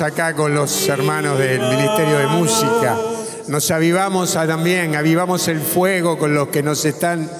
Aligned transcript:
acá 0.00 0.34
con 0.34 0.54
los 0.54 0.88
hermanos 0.88 1.38
del 1.38 1.60
Ministerio 1.60 2.18
de 2.18 2.26
Música. 2.26 2.98
Nos 3.48 3.70
avivamos 3.70 4.32
también, 4.32 4.94
avivamos 4.94 5.48
el 5.48 5.60
fuego 5.60 6.18
con 6.18 6.34
los 6.34 6.48
que 6.48 6.62
nos 6.62 6.84
están 6.84 7.30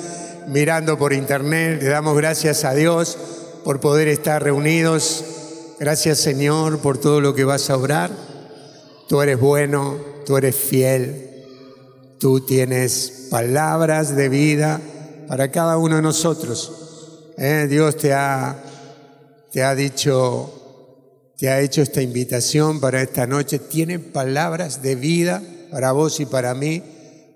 mirando 0.49 0.99
por 0.99 1.13
internet. 1.13 1.81
Le 1.83 1.89
damos 1.89 2.17
gracias 2.17 2.65
a 2.65 2.75
Dios 2.75 3.17
por 3.65 3.81
poder 3.81 4.09
estar 4.09 4.43
reunidos. 4.43 5.25
Gracias 5.79 6.19
Señor 6.19 6.81
por 6.81 6.99
todo 6.99 7.21
lo 7.21 7.35
que 7.35 7.45
vas 7.45 7.71
a 7.71 7.77
obrar. 7.77 8.11
Tú 9.09 9.23
eres 9.23 9.41
bueno, 9.41 9.97
tú 10.27 10.37
eres 10.37 10.57
fiel. 10.57 11.47
Tú 12.19 12.41
tienes 12.41 13.29
palabras 13.31 14.15
de 14.15 14.29
vida 14.29 14.81
para 15.29 15.51
cada 15.51 15.79
uno 15.79 15.97
de 15.97 16.03
nosotros. 16.03 17.33
¿Eh? 17.39 17.67
Dios 17.71 17.97
te 17.97 18.13
ha, 18.13 18.63
te 19.51 19.63
ha 19.63 19.75
dicho, 19.75 20.60
te 21.41 21.49
ha 21.49 21.59
hecho 21.61 21.81
esta 21.81 22.03
invitación 22.03 22.81
para 22.81 23.01
esta 23.01 23.27
noche. 23.27 23.59
Tiene 23.59 23.99
palabras 23.99 24.83
de 24.83 24.95
vida 24.95 25.43
para 25.71 25.93
vos 25.93 26.21
y 26.21 26.27
para 26.27 26.53
mí, 26.53 26.83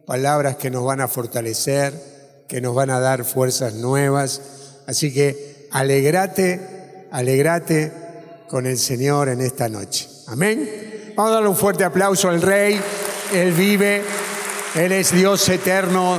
palabras 0.05 0.57
que 0.57 0.71
nos 0.71 0.85
van 0.85 1.01
a 1.01 1.09
fortalecer, 1.09 1.95
que 2.47 2.61
nos 2.61 2.75
van 2.75 2.91
a 2.91 3.01
dar 3.01 3.25
fuerzas 3.25 3.73
nuevas. 3.73 4.43
Así 4.87 5.11
que 5.11 5.69
alegrate, 5.71 7.07
alegrate 7.13 7.93
con 8.47 8.67
el 8.67 8.77
Señor 8.77 9.31
en 9.31 9.41
esta 9.41 9.71
noche. 9.71 10.07
Amén. 10.27 11.13
Vamos 11.17 11.31
a 11.31 11.35
darle 11.37 11.49
un 11.49 11.57
fuerte 11.57 11.83
aplauso 11.83 12.29
al 12.29 12.43
Rey. 12.43 12.79
Él 13.33 13.53
vive, 13.53 14.03
Él 14.75 14.93
es 14.93 15.13
Dios 15.13 15.49
eterno. 15.49 16.19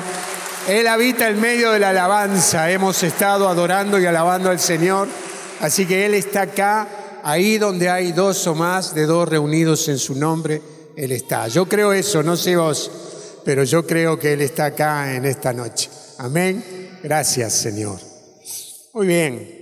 Él 0.67 0.87
habita 0.87 1.29
en 1.29 1.39
medio 1.39 1.71
de 1.71 1.79
la 1.79 1.91
alabanza. 1.91 2.71
Hemos 2.71 3.03
estado 3.03 3.47
adorando 3.47 3.99
y 3.99 4.07
alabando 4.07 4.49
al 4.49 4.59
Señor. 4.59 5.07
Así 5.61 5.85
que 5.85 6.07
Él 6.07 6.15
está 6.15 6.41
acá, 6.41 6.87
ahí 7.25 7.57
donde 7.57 7.89
hay 7.89 8.11
dos 8.11 8.45
o 8.45 8.53
más 8.53 8.93
de 8.93 9.07
dos 9.07 9.27
reunidos 9.27 9.89
en 9.89 9.97
su 9.97 10.13
nombre. 10.13 10.61
Él 10.95 11.11
está. 11.11 11.47
Yo 11.47 11.67
creo 11.67 11.91
eso, 11.91 12.21
no 12.21 12.37
sé 12.37 12.55
vos, 12.55 12.91
pero 13.43 13.63
yo 13.63 13.85
creo 13.85 14.17
que 14.17 14.33
Él 14.33 14.41
está 14.41 14.65
acá 14.65 15.15
en 15.15 15.25
esta 15.25 15.51
noche. 15.51 15.89
Amén. 16.19 16.63
Gracias, 17.03 17.53
Señor. 17.53 17.99
Muy 18.93 19.07
bien. 19.07 19.55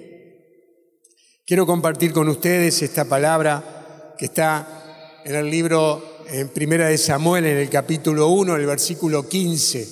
Quiero 1.48 1.66
compartir 1.66 2.12
con 2.12 2.28
ustedes 2.28 2.82
esta 2.82 3.06
palabra 3.06 4.14
que 4.18 4.26
está 4.26 5.22
en 5.24 5.34
el 5.34 5.50
libro 5.50 6.22
en 6.28 6.50
Primera 6.50 6.90
de 6.90 6.98
Samuel, 6.98 7.46
en 7.46 7.58
el 7.58 7.70
capítulo 7.70 8.28
1, 8.28 8.58
el 8.58 8.66
versículo 8.66 9.28
15. 9.28 9.88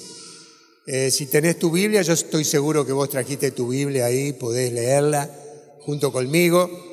Eh, 0.87 1.09
si 1.09 1.27
tenés 1.27 1.57
tu 1.57 1.71
Biblia, 1.71 2.01
yo 2.01 2.13
estoy 2.13 2.43
seguro 2.43 2.85
que 2.85 2.91
vos 2.91 3.09
trajiste 3.09 3.51
tu 3.51 3.69
Biblia 3.69 4.07
ahí, 4.07 4.33
podés 4.33 4.73
leerla 4.73 5.29
junto 5.79 6.11
conmigo. 6.11 6.90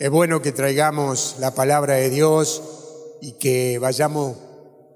Es 0.00 0.08
bueno 0.08 0.40
que 0.40 0.52
traigamos 0.52 1.36
la 1.40 1.54
palabra 1.54 1.96
de 1.96 2.08
Dios 2.08 2.62
y 3.20 3.32
que 3.32 3.78
vayamos 3.78 4.38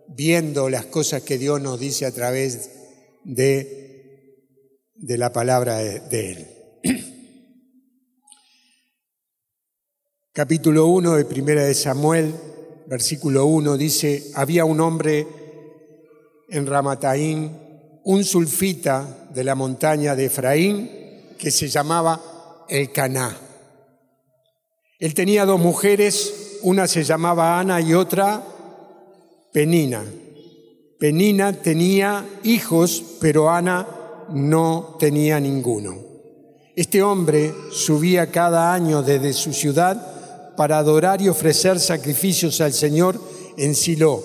viendo 0.09 0.71
las 0.71 0.87
cosas 0.87 1.21
que 1.21 1.37
Dios 1.37 1.61
nos 1.61 1.79
dice 1.79 2.07
a 2.07 2.11
través 2.11 2.71
de 3.23 3.85
de 4.95 5.19
la 5.19 5.31
palabra 5.31 5.77
de 5.77 6.31
Él. 6.33 6.49
Capítulo 10.33 10.87
1 10.87 11.17
de 11.17 11.25
Primera 11.27 11.65
de 11.65 11.75
Samuel, 11.75 12.35
versículo 12.87 13.45
1, 13.45 13.77
dice, 13.77 14.31
había 14.35 14.65
un 14.65 14.81
hombre 14.81 15.27
en 16.49 16.67
Ramataín, 16.67 18.01
un 18.05 18.25
sulfita 18.25 19.29
de 19.35 19.45
la 19.45 19.55
montaña 19.55 20.17
de 20.17 20.25
Efraín, 20.25 21.35
que 21.39 21.51
se 21.51 21.69
llamaba 21.69 22.65
El 22.71 22.91
Caná. 22.91 23.44
Él 25.05 25.13
tenía 25.13 25.45
dos 25.45 25.61
mujeres, 25.61 26.57
una 26.63 26.89
se 26.89 27.05
llamaba 27.05 27.61
Ana 27.61 27.79
y 27.79 27.93
otra 27.93 28.43
Penina. 29.53 30.03
Penina 30.99 31.53
tenía 31.53 32.25
hijos, 32.43 33.05
pero 33.21 33.51
Ana 33.51 33.87
no 34.31 34.97
tenía 34.99 35.39
ninguno. 35.41 35.95
Este 36.75 37.03
hombre 37.03 37.53
subía 37.71 38.31
cada 38.31 38.73
año 38.73 39.03
desde 39.03 39.35
su 39.35 39.53
ciudad 39.53 40.55
para 40.57 40.79
adorar 40.79 41.21
y 41.21 41.29
ofrecer 41.29 41.81
sacrificios 41.81 42.63
al 42.63 42.73
Señor 42.73 43.21
en 43.59 43.75
Silo. 43.75 44.25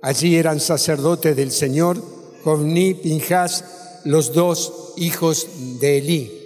Allí 0.00 0.36
eran 0.36 0.60
sacerdotes 0.60 1.34
del 1.34 1.50
Señor, 1.50 2.00
Jovni 2.44 2.94
Pinjas, 2.94 3.64
los 4.04 4.32
dos 4.32 4.92
hijos 4.96 5.48
de 5.80 5.98
Elí. 5.98 6.37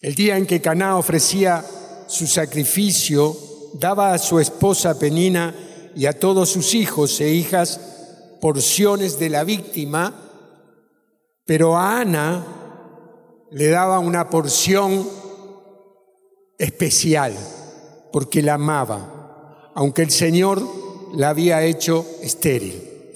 El 0.00 0.14
día 0.14 0.38
en 0.38 0.46
que 0.46 0.62
Caná 0.62 0.96
ofrecía 0.96 1.62
su 2.06 2.26
sacrificio, 2.26 3.36
daba 3.74 4.14
a 4.14 4.18
su 4.18 4.40
esposa 4.40 4.98
Penina 4.98 5.54
y 5.94 6.06
a 6.06 6.18
todos 6.18 6.48
sus 6.48 6.74
hijos 6.74 7.20
e 7.20 7.28
hijas 7.34 7.78
porciones 8.40 9.18
de 9.18 9.28
la 9.28 9.44
víctima, 9.44 10.14
pero 11.44 11.76
a 11.76 12.00
Ana 12.00 12.46
le 13.50 13.68
daba 13.68 13.98
una 13.98 14.30
porción 14.30 15.06
especial, 16.56 17.34
porque 18.10 18.42
la 18.42 18.54
amaba, 18.54 19.70
aunque 19.74 20.00
el 20.00 20.10
Señor 20.10 20.62
la 21.14 21.28
había 21.28 21.62
hecho 21.64 22.06
estéril. 22.22 23.12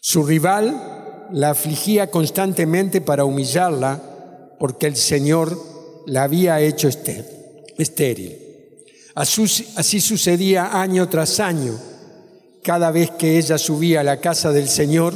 Su 0.00 0.24
rival 0.24 1.28
la 1.32 1.50
afligía 1.50 2.08
constantemente 2.10 3.00
para 3.00 3.24
humillarla, 3.24 4.00
porque 4.58 4.86
el 4.86 4.96
Señor 4.96 5.58
la 6.06 6.24
había 6.24 6.60
hecho 6.60 6.88
estéril. 6.88 8.38
Así 9.14 10.00
sucedía 10.00 10.80
año 10.80 11.08
tras 11.08 11.40
año 11.40 11.78
cada 12.66 12.90
vez 12.90 13.12
que 13.12 13.38
ella 13.38 13.58
subía 13.58 14.00
a 14.00 14.04
la 14.04 14.20
casa 14.20 14.50
del 14.50 14.68
Señor, 14.68 15.14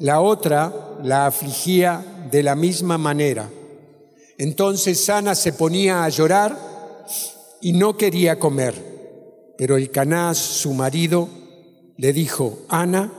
la 0.00 0.20
otra 0.20 0.98
la 1.04 1.26
afligía 1.26 2.26
de 2.32 2.42
la 2.42 2.56
misma 2.56 2.98
manera. 2.98 3.48
Entonces 4.38 5.08
Ana 5.08 5.36
se 5.36 5.52
ponía 5.52 6.02
a 6.02 6.08
llorar 6.08 6.58
y 7.60 7.72
no 7.72 7.96
quería 7.96 8.40
comer. 8.40 8.74
Pero 9.56 9.76
el 9.76 9.92
Canás, 9.92 10.36
su 10.36 10.74
marido, 10.74 11.28
le 11.96 12.12
dijo, 12.12 12.60
Ana, 12.68 13.12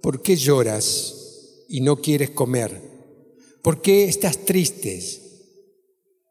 ¿por 0.00 0.22
qué 0.22 0.36
lloras 0.36 1.64
y 1.68 1.82
no 1.82 1.96
quieres 1.96 2.30
comer? 2.30 2.93
¿Por 3.64 3.80
qué 3.80 4.04
estás 4.04 4.44
triste? 4.44 5.02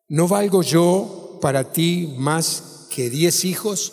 ¿No 0.08 0.28
valgo 0.28 0.62
yo 0.62 1.40
para 1.42 1.72
ti 1.74 2.14
más 2.20 2.86
que 2.92 3.10
diez 3.10 3.44
hijos? 3.44 3.92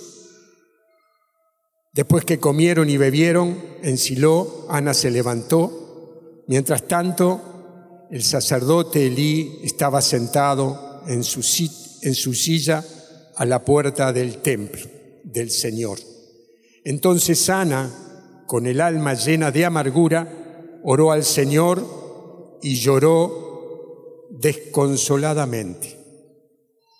Después 1.95 2.27
que 2.27 2.39
comieron 2.39 2.91
y 2.91 2.99
bebieron 2.99 3.57
en 3.83 3.97
Silo, 3.97 4.67
Ana 4.69 4.93
se 4.93 5.11
levantó. 5.11 6.43
Mientras 6.49 6.87
tanto, 6.87 8.07
el 8.11 8.23
sacerdote 8.23 9.07
Elí 9.07 9.61
estaba 9.63 10.03
sentado 10.03 11.01
en 11.07 11.25
su 11.25 11.43
silla 12.35 12.85
a 13.37 13.47
la 13.47 13.65
puerta 13.65 14.13
del 14.13 14.43
templo 14.43 14.83
del 15.25 15.51
Señor. 15.51 15.99
Entonces 16.85 17.49
Ana, 17.49 17.91
con 18.47 18.67
el 18.67 18.83
alma 18.83 19.15
llena 19.15 19.51
de 19.51 19.65
amargura, 19.65 20.79
oró 20.85 21.11
al 21.11 21.25
Señor 21.25 22.00
y 22.63 22.77
lloró 22.77 24.27
desconsoladamente. 24.31 25.97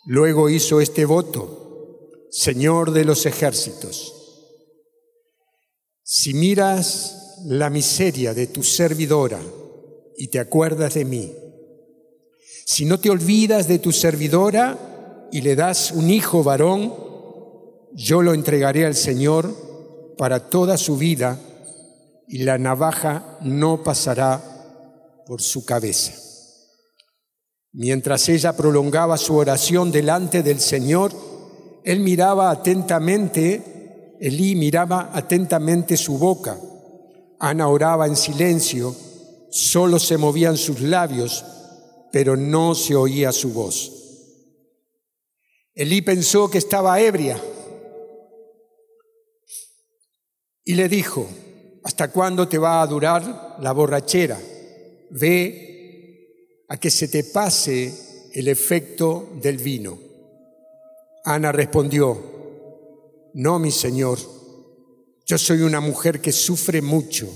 Luego 0.07 0.49
hizo 0.49 0.81
este 0.81 1.05
voto, 1.05 2.27
Señor 2.31 2.93
de 2.93 3.05
los 3.05 3.27
ejércitos, 3.27 4.17
si 6.03 6.35
miras 6.35 7.37
la 7.47 7.71
miseria 7.71 8.35
de 8.35 8.49
tu 8.49 8.63
servidora 8.63 9.41
y 10.17 10.29
te 10.29 10.41
acuerdas 10.41 10.95
de 10.95 11.05
mí, 11.05 11.33
si 12.67 12.85
no 12.85 12.99
te 12.99 13.11
olvidas 13.11 13.69
de 13.69 13.79
tu 13.79 13.93
servidora 13.93 15.29
y 15.33 15.41
le 15.41 15.55
das 15.55 15.93
un 15.93 16.11
hijo 16.11 16.43
varón, 16.43 16.95
yo 17.93 18.23
lo 18.23 18.35
entregaré 18.35 18.87
al 18.87 18.95
Señor 18.95 19.55
para 20.17 20.51
toda 20.51 20.77
su 20.77 20.97
vida 20.97 21.39
y 22.29 22.39
la 22.39 22.59
navaja 22.59 23.39
no 23.43 23.83
pasará 23.83 24.50
por 25.31 25.43
su 25.43 25.65
cabeza. 25.65 26.13
Mientras 27.71 28.29
ella 28.29 28.57
prolongaba 28.57 29.17
su 29.17 29.37
oración 29.37 29.93
delante 29.93 30.43
del 30.43 30.59
Señor, 30.59 31.13
él 31.85 32.01
miraba 32.01 32.51
atentamente 32.51 34.17
Elí 34.19 34.57
miraba 34.57 35.13
atentamente 35.15 35.97
su 35.97 36.19
boca. 36.19 36.59
Ana 37.39 37.69
oraba 37.69 38.09
en 38.09 38.17
silencio, 38.17 38.93
solo 39.53 40.01
se 40.01 40.19
movían 40.19 40.57
sus 40.57 40.81
labios, 40.81 41.45
pero 42.11 42.37
no 42.37 42.75
se 42.75 42.97
oía 42.97 43.31
su 43.31 43.53
voz. 43.53 43.93
Elí 45.75 46.03
pensó 46.03 46.51
que 46.51 46.59
estaba 46.59 47.01
ebria 47.01 47.41
y 50.65 50.75
le 50.75 50.89
dijo, 50.89 51.29
¿hasta 51.85 52.11
cuándo 52.11 52.49
te 52.49 52.59
va 52.59 52.83
a 52.83 52.87
durar 52.89 53.59
la 53.61 53.71
borrachera? 53.71 54.37
Ve 55.11 56.65
a 56.69 56.77
que 56.77 56.91
se 56.91 57.09
te 57.09 57.25
pase 57.25 57.93
el 58.33 58.49
efecto 58.49 59.29
del 59.43 59.59
vino. 59.59 59.99
Ana 61.25 61.53
respondió, 61.53 62.19
no, 63.35 63.59
mi 63.59 63.71
señor, 63.71 64.19
yo 65.27 65.39
soy 65.39 65.63
una 65.63 65.81
mujer 65.81 66.21
que 66.21 66.33
sufre 66.33 66.83
mucho, 66.83 67.29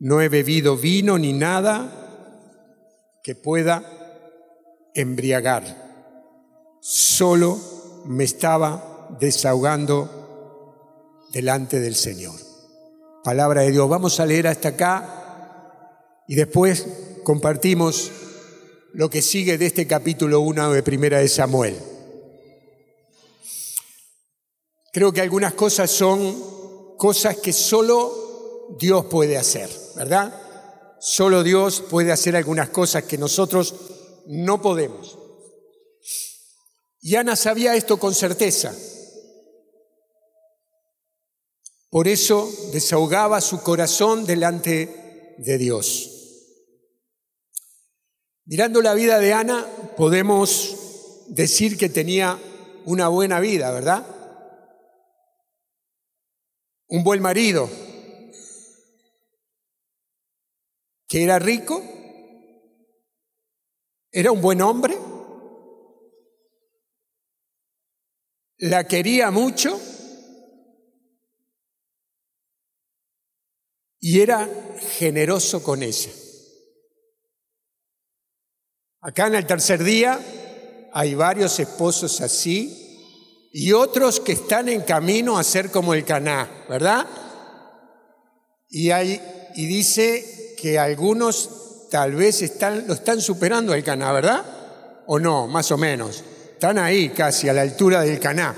no 0.00 0.20
he 0.20 0.28
bebido 0.28 0.76
vino 0.76 1.18
ni 1.18 1.32
nada 1.32 1.94
que 3.22 3.34
pueda 3.34 3.82
embriagar, 4.94 6.78
solo 6.80 7.58
me 8.06 8.24
estaba 8.24 9.16
desahogando 9.20 11.26
delante 11.32 11.80
del 11.80 11.94
Señor. 11.94 12.34
Palabra 13.24 13.62
de 13.62 13.72
Dios, 13.72 13.88
vamos 13.88 14.20
a 14.20 14.26
leer 14.26 14.46
hasta 14.46 14.70
acá 14.70 15.17
y 16.28 16.34
después 16.34 16.86
compartimos 17.24 18.12
lo 18.92 19.08
que 19.10 19.22
sigue 19.22 19.58
de 19.58 19.66
este 19.66 19.86
capítulo 19.86 20.40
1 20.40 20.72
de 20.72 20.82
Primera 20.82 21.18
de 21.18 21.28
Samuel. 21.28 21.76
Creo 24.92 25.12
que 25.12 25.22
algunas 25.22 25.54
cosas 25.54 25.90
son 25.90 26.96
cosas 26.98 27.38
que 27.38 27.52
solo 27.52 28.76
Dios 28.78 29.06
puede 29.06 29.38
hacer, 29.38 29.70
¿verdad? 29.96 30.34
Solo 31.00 31.42
Dios 31.42 31.82
puede 31.88 32.12
hacer 32.12 32.36
algunas 32.36 32.68
cosas 32.68 33.04
que 33.04 33.16
nosotros 33.16 33.74
no 34.26 34.60
podemos. 34.60 35.18
Y 37.00 37.14
Ana 37.14 37.36
sabía 37.36 37.74
esto 37.74 37.98
con 37.98 38.14
certeza. 38.14 38.74
Por 41.90 42.06
eso 42.06 42.50
desahogaba 42.72 43.40
su 43.40 43.62
corazón 43.62 44.26
delante 44.26 45.34
de 45.38 45.56
Dios. 45.56 46.17
Mirando 48.50 48.80
la 48.80 48.94
vida 48.94 49.18
de 49.18 49.34
Ana, 49.34 49.66
podemos 49.94 51.26
decir 51.28 51.76
que 51.76 51.90
tenía 51.90 52.40
una 52.86 53.08
buena 53.08 53.40
vida, 53.40 53.70
¿verdad? 53.72 54.06
Un 56.86 57.04
buen 57.04 57.20
marido, 57.20 57.68
que 61.06 61.24
era 61.24 61.38
rico, 61.38 61.82
era 64.10 64.32
un 64.32 64.40
buen 64.40 64.62
hombre, 64.62 64.96
la 68.56 68.88
quería 68.88 69.30
mucho 69.30 69.78
y 74.00 74.22
era 74.22 74.48
generoso 74.96 75.62
con 75.62 75.82
ella. 75.82 76.10
Acá 79.00 79.28
en 79.28 79.36
el 79.36 79.46
tercer 79.46 79.84
día 79.84 80.18
hay 80.92 81.14
varios 81.14 81.60
esposos 81.60 82.20
así 82.20 83.48
y 83.52 83.72
otros 83.72 84.18
que 84.18 84.32
están 84.32 84.68
en 84.68 84.80
camino 84.80 85.38
a 85.38 85.44
ser 85.44 85.70
como 85.70 85.94
el 85.94 86.04
Caná, 86.04 86.64
¿verdad? 86.68 87.06
Y, 88.68 88.90
hay, 88.90 89.22
y 89.54 89.66
dice 89.66 90.56
que 90.60 90.80
algunos 90.80 91.86
tal 91.92 92.16
vez 92.16 92.42
están, 92.42 92.88
lo 92.88 92.94
están 92.94 93.20
superando 93.20 93.72
al 93.72 93.84
Caná, 93.84 94.10
¿verdad? 94.10 94.44
¿O 95.06 95.20
no? 95.20 95.46
Más 95.46 95.70
o 95.70 95.78
menos. 95.78 96.24
Están 96.54 96.76
ahí 96.78 97.10
casi 97.10 97.48
a 97.48 97.52
la 97.52 97.62
altura 97.62 98.00
del 98.00 98.18
Caná, 98.18 98.52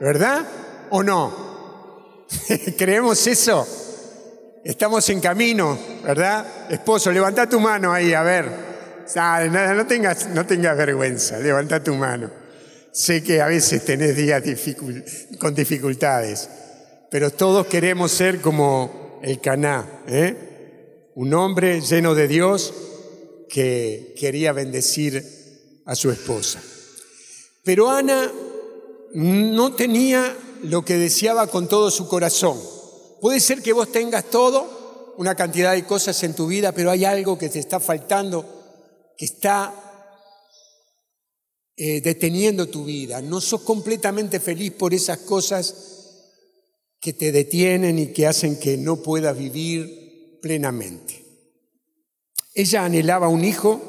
¿verdad? 0.00 0.46
¿O 0.88 1.02
no? 1.02 2.26
¿Creemos 2.78 3.26
eso? 3.26 3.66
Estamos 4.64 5.06
en 5.10 5.20
camino, 5.20 5.78
¿verdad? 6.02 6.70
Esposo, 6.70 7.12
levanta 7.12 7.46
tu 7.46 7.60
mano 7.60 7.92
ahí, 7.92 8.14
a 8.14 8.22
ver. 8.22 8.71
No 9.14 9.86
tengas, 9.86 10.28
no 10.28 10.44
vergüenza, 10.74 11.38
levanta 11.38 11.82
tu 11.82 11.94
mano. 11.94 12.30
Sé 12.92 13.22
que 13.22 13.40
a 13.40 13.46
veces 13.46 13.84
tenés 13.84 14.16
días 14.16 14.42
con 15.38 15.54
dificultades, 15.54 16.48
pero 17.10 17.30
todos 17.30 17.66
queremos 17.66 18.12
ser 18.12 18.40
como 18.40 19.20
el 19.22 19.40
Caná, 19.40 20.02
¿eh? 20.06 21.10
un 21.14 21.32
hombre 21.34 21.80
lleno 21.80 22.14
de 22.14 22.28
Dios 22.28 22.72
que 23.48 24.14
quería 24.18 24.52
bendecir 24.52 25.24
a 25.84 25.94
su 25.94 26.10
esposa. 26.10 26.60
Pero 27.64 27.90
Ana 27.90 28.30
no 29.14 29.74
tenía 29.74 30.36
lo 30.62 30.84
que 30.84 30.96
deseaba 30.96 31.46
con 31.46 31.68
todo 31.68 31.90
su 31.90 32.08
corazón. 32.08 32.58
Puede 33.20 33.40
ser 33.40 33.62
que 33.62 33.72
vos 33.72 33.92
tengas 33.92 34.24
todo, 34.24 35.14
una 35.18 35.34
cantidad 35.34 35.72
de 35.72 35.84
cosas 35.84 36.22
en 36.22 36.34
tu 36.34 36.46
vida, 36.46 36.72
pero 36.72 36.90
hay 36.90 37.04
algo 37.04 37.38
que 37.38 37.48
te 37.48 37.58
está 37.58 37.78
faltando 37.78 38.61
que 39.16 39.24
está 39.24 39.72
eh, 41.76 42.00
deteniendo 42.00 42.68
tu 42.68 42.84
vida. 42.84 43.22
No 43.22 43.40
sos 43.40 43.62
completamente 43.62 44.40
feliz 44.40 44.72
por 44.72 44.94
esas 44.94 45.18
cosas 45.18 45.74
que 47.00 47.12
te 47.12 47.32
detienen 47.32 47.98
y 47.98 48.12
que 48.12 48.26
hacen 48.26 48.58
que 48.58 48.76
no 48.76 49.02
puedas 49.02 49.36
vivir 49.36 50.38
plenamente. 50.40 51.24
Ella 52.54 52.84
anhelaba 52.84 53.28
un 53.28 53.44
hijo 53.44 53.80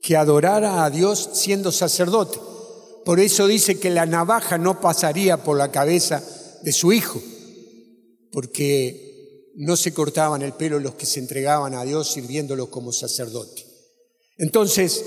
que 0.00 0.16
adorara 0.16 0.84
a 0.84 0.90
Dios 0.90 1.30
siendo 1.34 1.72
sacerdote. 1.72 2.38
Por 3.04 3.20
eso 3.20 3.46
dice 3.46 3.78
que 3.78 3.90
la 3.90 4.06
navaja 4.06 4.58
no 4.58 4.80
pasaría 4.80 5.42
por 5.42 5.58
la 5.58 5.72
cabeza 5.72 6.22
de 6.62 6.72
su 6.72 6.92
hijo, 6.92 7.20
porque 8.30 9.50
no 9.56 9.76
se 9.76 9.92
cortaban 9.92 10.42
el 10.42 10.52
pelo 10.52 10.78
los 10.78 10.94
que 10.94 11.06
se 11.06 11.20
entregaban 11.20 11.74
a 11.74 11.84
Dios 11.84 12.12
sirviéndolo 12.12 12.70
como 12.70 12.92
sacerdote. 12.92 13.71
Entonces, 14.38 15.04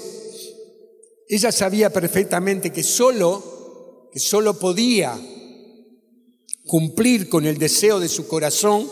ella 1.28 1.52
sabía 1.52 1.90
perfectamente 1.92 2.72
que 2.72 2.84
solo, 2.84 4.10
que 4.12 4.20
solo 4.20 4.58
podía 4.60 5.20
cumplir 6.66 7.30
con 7.30 7.46
el 7.46 7.58
deseo 7.58 8.00
de 8.00 8.10
su 8.10 8.28
corazón 8.28 8.90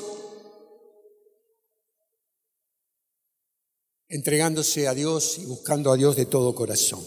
entregándose 4.13 4.87
a 4.87 4.93
Dios 4.93 5.39
y 5.39 5.45
buscando 5.45 5.91
a 5.91 5.97
Dios 5.97 6.15
de 6.15 6.27
todo 6.27 6.53
corazón. 6.53 7.03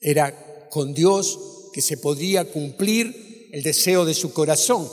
Era 0.00 0.68
con 0.68 0.92
Dios 0.92 1.70
que 1.72 1.80
se 1.80 1.96
podría 1.96 2.44
cumplir 2.52 3.48
el 3.52 3.62
deseo 3.62 4.04
de 4.04 4.12
su 4.12 4.34
corazón. 4.34 4.86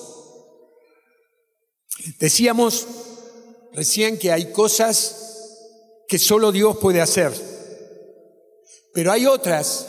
Decíamos 2.19 2.87
recién 3.73 4.17
que 4.17 4.31
hay 4.31 4.53
cosas 4.53 5.24
que 6.07 6.19
solo 6.19 6.51
Dios 6.51 6.77
puede 6.77 7.01
hacer. 7.01 7.33
Pero 8.93 9.11
hay 9.11 9.25
otras 9.25 9.87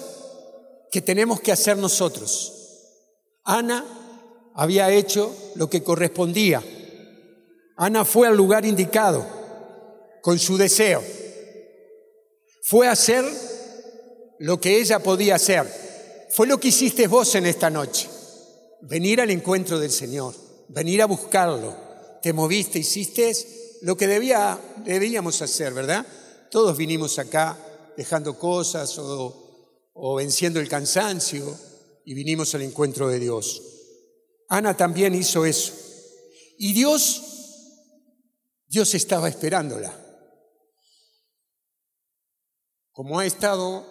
que 0.90 1.00
tenemos 1.00 1.40
que 1.40 1.52
hacer 1.52 1.76
nosotros. 1.76 2.52
Ana 3.44 3.84
había 4.54 4.90
hecho 4.90 5.34
lo 5.54 5.68
que 5.68 5.82
correspondía. 5.82 6.62
Ana 7.76 8.04
fue 8.04 8.26
al 8.26 8.36
lugar 8.36 8.64
indicado 8.64 9.24
con 10.22 10.38
su 10.38 10.56
deseo. 10.56 11.02
Fue 12.62 12.88
a 12.88 12.92
hacer 12.92 13.24
lo 14.38 14.60
que 14.60 14.80
ella 14.80 14.98
podía 14.98 15.36
hacer. 15.36 15.66
Fue 16.30 16.46
lo 16.46 16.58
que 16.58 16.68
hiciste 16.68 17.06
vos 17.06 17.34
en 17.34 17.46
esta 17.46 17.70
noche. 17.70 18.08
Venir 18.80 19.20
al 19.20 19.30
encuentro 19.30 19.78
del 19.78 19.90
Señor, 19.90 20.34
venir 20.68 21.00
a 21.02 21.06
buscarlo. 21.06 21.76
Te 22.22 22.32
moviste, 22.32 22.78
hiciste 22.78 23.30
lo 23.86 23.96
que 23.96 24.08
debía, 24.08 24.60
debíamos 24.84 25.40
hacer, 25.42 25.72
¿verdad? 25.72 26.04
Todos 26.50 26.76
vinimos 26.76 27.20
acá 27.20 27.56
dejando 27.96 28.36
cosas 28.36 28.98
o, 28.98 29.88
o 29.92 30.16
venciendo 30.16 30.58
el 30.58 30.68
cansancio 30.68 31.56
y 32.04 32.12
vinimos 32.12 32.52
al 32.56 32.62
encuentro 32.62 33.06
de 33.06 33.20
Dios. 33.20 33.62
Ana 34.48 34.76
también 34.76 35.14
hizo 35.14 35.46
eso. 35.46 35.72
Y 36.58 36.72
Dios, 36.72 37.22
Dios 38.66 38.92
estaba 38.96 39.28
esperándola. 39.28 39.96
Como 42.90 43.20
ha 43.20 43.26
estado 43.26 43.86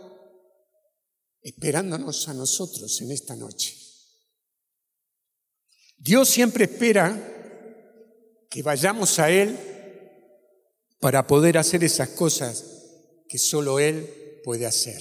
esperándonos 1.42 2.28
a 2.28 2.34
nosotros 2.34 3.00
en 3.00 3.14
esta 3.14 3.38
noche. 3.38 3.78
Dios 5.96 6.28
siempre 6.28 6.66
espera 6.66 7.32
que 8.50 8.62
vayamos 8.62 9.20
a 9.20 9.30
Él 9.30 9.72
para 11.06 11.28
poder 11.28 11.56
hacer 11.60 11.84
esas 11.84 12.10
cosas 12.10 12.66
que 13.30 13.38
solo 13.38 13.78
Él 13.78 14.42
puede 14.44 14.66
hacer. 14.66 15.00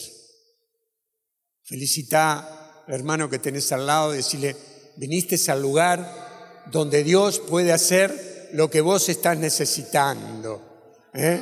Felicita 1.62 2.84
hermano 2.88 3.30
que 3.30 3.38
tenés 3.38 3.72
al 3.72 3.86
lado, 3.86 4.12
decirle, 4.12 4.54
viniste 4.96 5.40
al 5.50 5.62
lugar 5.62 6.66
donde 6.70 7.04
Dios 7.04 7.38
puede 7.38 7.72
hacer 7.72 8.50
lo 8.52 8.68
que 8.68 8.82
vos 8.82 9.08
estás 9.08 9.38
necesitando. 9.38 11.08
¿eh? 11.14 11.40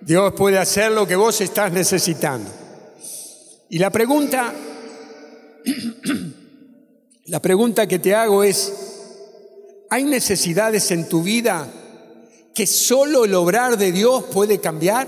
Dios 0.00 0.32
puede 0.32 0.56
hacer 0.56 0.90
lo 0.92 1.06
que 1.06 1.16
vos 1.16 1.38
estás 1.42 1.70
necesitando. 1.70 2.50
Y 3.68 3.78
la 3.78 3.90
pregunta, 3.90 4.54
la 7.26 7.42
pregunta 7.42 7.86
que 7.86 7.98
te 7.98 8.14
hago 8.14 8.44
es, 8.44 8.72
¿hay 9.90 10.04
necesidades 10.04 10.90
en 10.90 11.06
tu 11.06 11.22
vida 11.22 11.77
que 12.58 12.66
solo 12.66 13.24
el 13.24 13.36
obrar 13.36 13.78
de 13.78 13.92
Dios 13.92 14.24
puede 14.32 14.58
cambiar? 14.58 15.06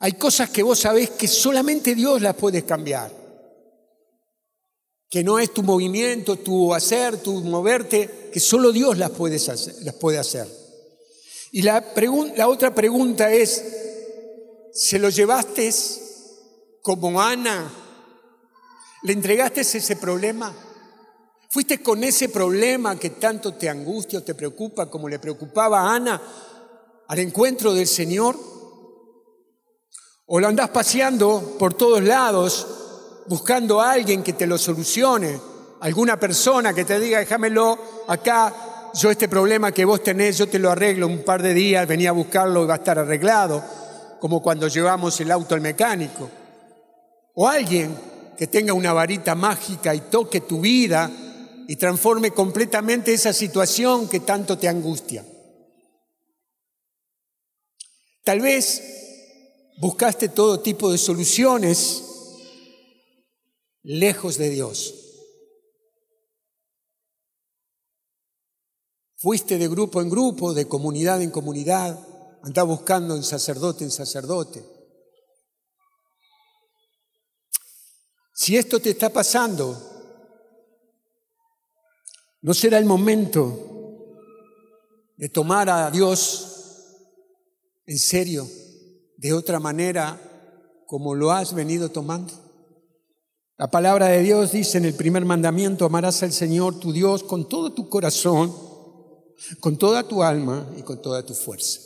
Hay 0.00 0.12
cosas 0.12 0.50
que 0.50 0.62
vos 0.62 0.80
sabés 0.80 1.08
que 1.08 1.26
solamente 1.26 1.94
Dios 1.94 2.20
las 2.20 2.34
puede 2.34 2.66
cambiar. 2.66 3.10
Que 5.08 5.24
no 5.24 5.38
es 5.38 5.54
tu 5.54 5.62
movimiento, 5.62 6.36
tu 6.36 6.74
hacer, 6.74 7.22
tu 7.22 7.40
moverte, 7.40 8.28
que 8.34 8.38
solo 8.38 8.70
Dios 8.70 8.98
las, 8.98 9.12
hacer, 9.48 9.74
las 9.80 9.94
puede 9.94 10.18
hacer. 10.18 10.46
Y 11.52 11.62
la, 11.62 11.82
la 12.36 12.48
otra 12.48 12.74
pregunta 12.74 13.32
es, 13.32 13.64
¿se 14.74 14.98
lo 14.98 15.08
llevaste 15.08 15.72
como 16.82 17.18
Ana? 17.18 17.72
¿Le 19.04 19.14
entregaste 19.14 19.62
ese 19.62 19.96
problema? 19.96 20.67
¿Fuiste 21.50 21.82
con 21.82 22.04
ese 22.04 22.28
problema 22.28 22.98
que 22.98 23.10
tanto 23.10 23.54
te 23.54 23.70
angustia 23.70 24.18
o 24.18 24.22
te 24.22 24.34
preocupa 24.34 24.90
como 24.90 25.08
le 25.08 25.18
preocupaba 25.18 25.80
a 25.80 25.94
Ana 25.94 26.22
al 27.08 27.18
encuentro 27.20 27.72
del 27.72 27.86
Señor? 27.86 28.36
¿O 30.26 30.40
lo 30.40 30.46
andás 30.46 30.68
paseando 30.68 31.56
por 31.58 31.72
todos 31.72 32.04
lados 32.04 32.66
buscando 33.28 33.80
a 33.80 33.92
alguien 33.92 34.22
que 34.22 34.34
te 34.34 34.46
lo 34.46 34.58
solucione? 34.58 35.40
Alguna 35.80 36.20
persona 36.20 36.74
que 36.74 36.84
te 36.84 37.00
diga, 37.00 37.20
déjamelo 37.20 37.78
acá, 38.08 38.90
yo 38.92 39.10
este 39.10 39.26
problema 39.26 39.72
que 39.72 39.86
vos 39.86 40.02
tenés, 40.02 40.36
yo 40.36 40.48
te 40.48 40.58
lo 40.58 40.70
arreglo 40.70 41.06
un 41.06 41.24
par 41.24 41.42
de 41.42 41.54
días, 41.54 41.88
venía 41.88 42.10
a 42.10 42.12
buscarlo 42.12 42.64
y 42.64 42.66
va 42.66 42.74
a 42.74 42.78
estar 42.78 42.98
arreglado, 42.98 43.64
como 44.20 44.42
cuando 44.42 44.68
llevamos 44.68 45.18
el 45.20 45.30
auto 45.30 45.54
al 45.54 45.62
mecánico. 45.62 46.28
O 47.36 47.48
alguien 47.48 47.96
que 48.36 48.48
tenga 48.48 48.74
una 48.74 48.92
varita 48.92 49.34
mágica 49.34 49.94
y 49.94 50.00
toque 50.02 50.42
tu 50.42 50.60
vida 50.60 51.10
y 51.70 51.76
transforme 51.76 52.32
completamente 52.32 53.12
esa 53.12 53.34
situación 53.34 54.08
que 54.08 54.20
tanto 54.20 54.56
te 54.56 54.68
angustia. 54.68 55.22
Tal 58.24 58.40
vez 58.40 58.82
buscaste 59.76 60.30
todo 60.30 60.60
tipo 60.60 60.90
de 60.90 60.96
soluciones 60.96 62.04
lejos 63.82 64.38
de 64.38 64.48
Dios. 64.48 64.94
Fuiste 69.16 69.58
de 69.58 69.68
grupo 69.68 70.00
en 70.00 70.08
grupo, 70.08 70.54
de 70.54 70.66
comunidad 70.66 71.20
en 71.20 71.30
comunidad, 71.30 71.98
andás 72.44 72.66
buscando 72.66 73.14
en 73.14 73.22
sacerdote 73.22 73.84
en 73.84 73.90
sacerdote. 73.90 74.64
Si 78.32 78.56
esto 78.56 78.80
te 78.80 78.88
está 78.88 79.10
pasando, 79.10 79.87
¿No 82.40 82.54
será 82.54 82.78
el 82.78 82.84
momento 82.84 84.14
de 85.16 85.28
tomar 85.28 85.68
a 85.68 85.90
Dios 85.90 86.94
en 87.86 87.98
serio 87.98 88.46
de 89.16 89.32
otra 89.32 89.58
manera 89.58 90.20
como 90.86 91.14
lo 91.14 91.32
has 91.32 91.52
venido 91.52 91.90
tomando? 91.90 92.32
La 93.56 93.68
palabra 93.72 94.06
de 94.06 94.22
Dios 94.22 94.52
dice 94.52 94.78
en 94.78 94.84
el 94.84 94.94
primer 94.94 95.24
mandamiento, 95.24 95.84
amarás 95.84 96.22
al 96.22 96.32
Señor 96.32 96.78
tu 96.78 96.92
Dios 96.92 97.24
con 97.24 97.48
todo 97.48 97.72
tu 97.72 97.88
corazón, 97.88 98.54
con 99.58 99.76
toda 99.76 100.06
tu 100.06 100.22
alma 100.22 100.72
y 100.76 100.82
con 100.82 101.02
toda 101.02 101.26
tu 101.26 101.34
fuerza. 101.34 101.80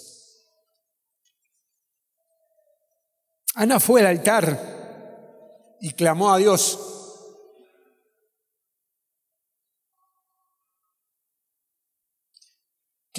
Ana 3.55 3.81
fue 3.81 4.03
al 4.03 4.07
altar 4.07 5.77
y 5.81 5.93
clamó 5.93 6.31
a 6.31 6.37
Dios, 6.37 6.92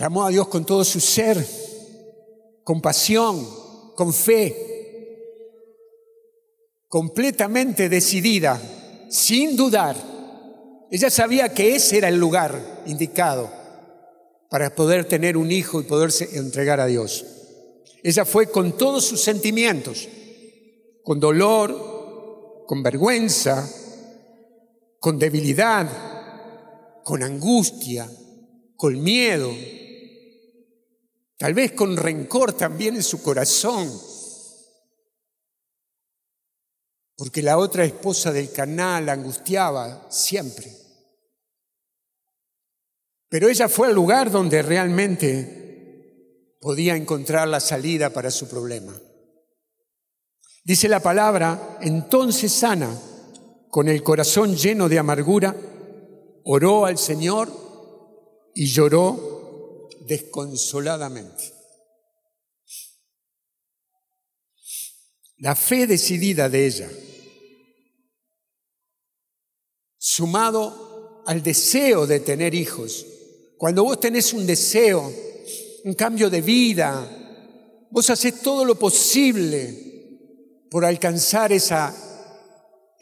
Clamó 0.03 0.25
a 0.25 0.29
Dios 0.31 0.49
con 0.49 0.65
todo 0.65 0.83
su 0.83 0.99
ser, 0.99 1.47
con 2.65 2.81
pasión, 2.81 3.47
con 3.95 4.13
fe, 4.13 4.53
completamente 6.89 7.87
decidida, 7.87 8.61
sin 9.09 9.55
dudar. 9.55 9.95
Ella 10.91 11.09
sabía 11.09 11.53
que 11.53 11.77
ese 11.77 11.99
era 11.99 12.09
el 12.09 12.17
lugar 12.17 12.83
indicado 12.85 13.49
para 14.49 14.75
poder 14.75 15.05
tener 15.05 15.37
un 15.37 15.53
hijo 15.53 15.79
y 15.79 15.85
poderse 15.85 16.37
entregar 16.37 16.81
a 16.81 16.87
Dios. 16.87 17.25
Ella 18.03 18.25
fue 18.25 18.47
con 18.47 18.77
todos 18.77 19.05
sus 19.05 19.23
sentimientos, 19.23 20.09
con 21.01 21.21
dolor, 21.21 22.65
con 22.67 22.83
vergüenza, 22.83 23.69
con 24.99 25.17
debilidad, 25.17 25.87
con 27.05 27.23
angustia, 27.23 28.11
con 28.75 29.01
miedo, 29.01 29.49
tal 31.37 31.53
vez 31.53 31.73
con 31.73 31.97
rencor 31.97 32.53
también 32.53 32.95
en 32.95 33.03
su 33.03 33.21
corazón, 33.21 33.91
porque 37.15 37.41
la 37.41 37.57
otra 37.57 37.85
esposa 37.85 38.31
del 38.31 38.51
canal 38.51 39.09
angustiaba 39.09 40.07
siempre. 40.09 40.71
Pero 43.29 43.49
ella 43.49 43.67
fue 43.67 43.87
al 43.87 43.95
lugar 43.95 44.29
donde 44.29 44.61
realmente 44.61 46.55
podía 46.59 46.95
encontrar 46.95 47.47
la 47.47 47.59
salida 47.59 48.11
para 48.11 48.31
su 48.31 48.47
problema. 48.47 48.93
Dice 50.63 50.87
la 50.87 51.01
palabra, 51.01 51.77
entonces 51.81 52.63
Ana, 52.63 52.89
con 53.69 53.89
el 53.89 54.01
corazón 54.01 54.55
lleno 54.55 54.87
de 54.87 54.97
amargura, 54.97 55.55
oró 56.45 56.85
al 56.85 56.97
Señor 56.97 57.49
y 58.55 58.67
lloró 58.67 59.42
desconsoladamente. 60.13 61.51
La 65.37 65.55
fe 65.55 65.87
decidida 65.87 66.47
de 66.49 66.67
ella, 66.67 66.89
sumado 69.97 71.23
al 71.25 71.41
deseo 71.41 72.05
de 72.05 72.19
tener 72.19 72.53
hijos, 72.53 73.05
cuando 73.57 73.83
vos 73.83 73.99
tenés 73.99 74.33
un 74.33 74.45
deseo, 74.45 75.11
un 75.83 75.93
cambio 75.95 76.29
de 76.29 76.41
vida, 76.41 77.87
vos 77.89 78.09
haces 78.09 78.41
todo 78.41 78.63
lo 78.65 78.77
posible 78.77 80.67
por 80.69 80.85
alcanzar 80.85 81.51
esa 81.51 82.12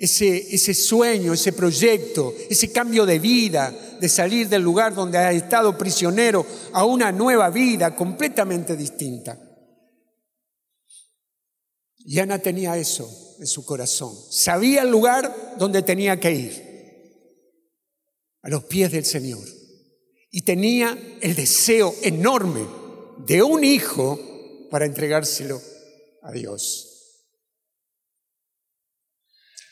ese, 0.01 0.74
sueño, 0.74 1.34
ese 1.34 1.53
proyecto, 1.53 2.34
ese 2.50 2.72
cambio 2.72 3.05
de 3.05 3.20
vida, 3.20 3.72
de 4.00 4.10
salir 4.10 4.50
del 4.50 4.63
lugar 4.63 4.96
donde 4.96 5.20
has 5.20 5.36
estado 5.36 5.77
prisionero 5.77 6.43
a 6.74 6.86
una 6.86 7.12
nueva 7.12 7.51
vida 7.51 7.96
completamente 7.96 8.75
distinta. 8.75 9.39
Y 12.00 12.17
Ana 12.17 12.39
tenía 12.39 12.75
eso 12.77 13.08
en 13.39 13.46
su 13.46 13.63
corazón. 13.63 14.15
Sabía 14.31 14.81
el 14.81 14.89
lugar 14.89 15.55
donde 15.60 15.84
tenía 15.84 16.20
que 16.20 16.31
ir, 16.31 16.72
a 18.41 18.50
los 18.50 18.63
pies 18.63 18.91
del 18.91 19.05
Señor. 19.05 19.48
Y 20.31 20.41
tenía 20.41 20.98
el 21.22 21.36
deseo 21.36 21.93
enorme 22.01 22.65
de 23.20 23.43
un 23.43 23.63
hijo 23.63 24.20
para 24.72 24.88
entregárselo 24.88 25.62
a 26.24 26.31
Dios. 26.31 26.91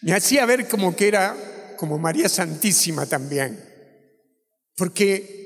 Me 0.02 0.14
hacía 0.14 0.46
ver 0.46 0.68
como 0.68 0.96
que 0.96 1.08
era 1.08 1.76
como 1.78 1.98
María 1.98 2.30
Santísima 2.30 3.06
también, 3.06 3.64
porque 4.76 5.40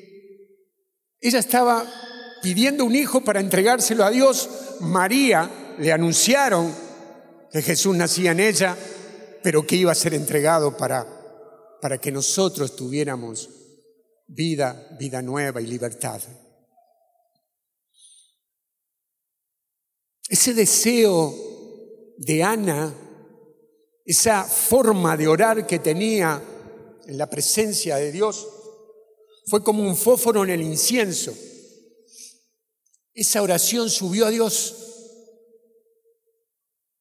ella 1.19 1.39
estaba 1.39 1.85
pidiendo 2.41 2.85
un 2.85 2.95
hijo 2.95 3.23
para 3.23 3.39
entregárselo 3.39 4.03
a 4.03 4.11
Dios. 4.11 4.49
María 4.81 5.75
le 5.79 5.91
anunciaron 5.91 6.73
que 7.51 7.61
Jesús 7.61 7.95
nacía 7.95 8.31
en 8.31 8.39
ella, 8.39 8.77
pero 9.41 9.65
que 9.65 9.75
iba 9.75 9.91
a 9.91 9.95
ser 9.95 10.13
entregado 10.13 10.75
para, 10.75 11.07
para 11.81 11.97
que 11.99 12.11
nosotros 12.11 12.75
tuviéramos 12.75 13.49
vida, 14.27 14.87
vida 14.99 15.21
nueva 15.21 15.61
y 15.61 15.67
libertad. 15.67 16.21
Ese 20.27 20.53
deseo 20.53 21.33
de 22.17 22.43
Ana 22.43 22.93
esa 24.05 24.43
forma 24.43 25.15
de 25.15 25.27
orar 25.27 25.65
que 25.65 25.79
tenía 25.79 26.41
en 27.05 27.17
la 27.17 27.29
presencia 27.29 27.95
de 27.97 28.11
Dios 28.11 28.47
fue 29.47 29.63
como 29.63 29.83
un 29.83 29.95
fósforo 29.95 30.43
en 30.43 30.49
el 30.49 30.61
incienso. 30.61 31.33
Esa 33.13 33.41
oración 33.41 33.89
subió 33.89 34.25
a 34.25 34.29
Dios 34.29 34.75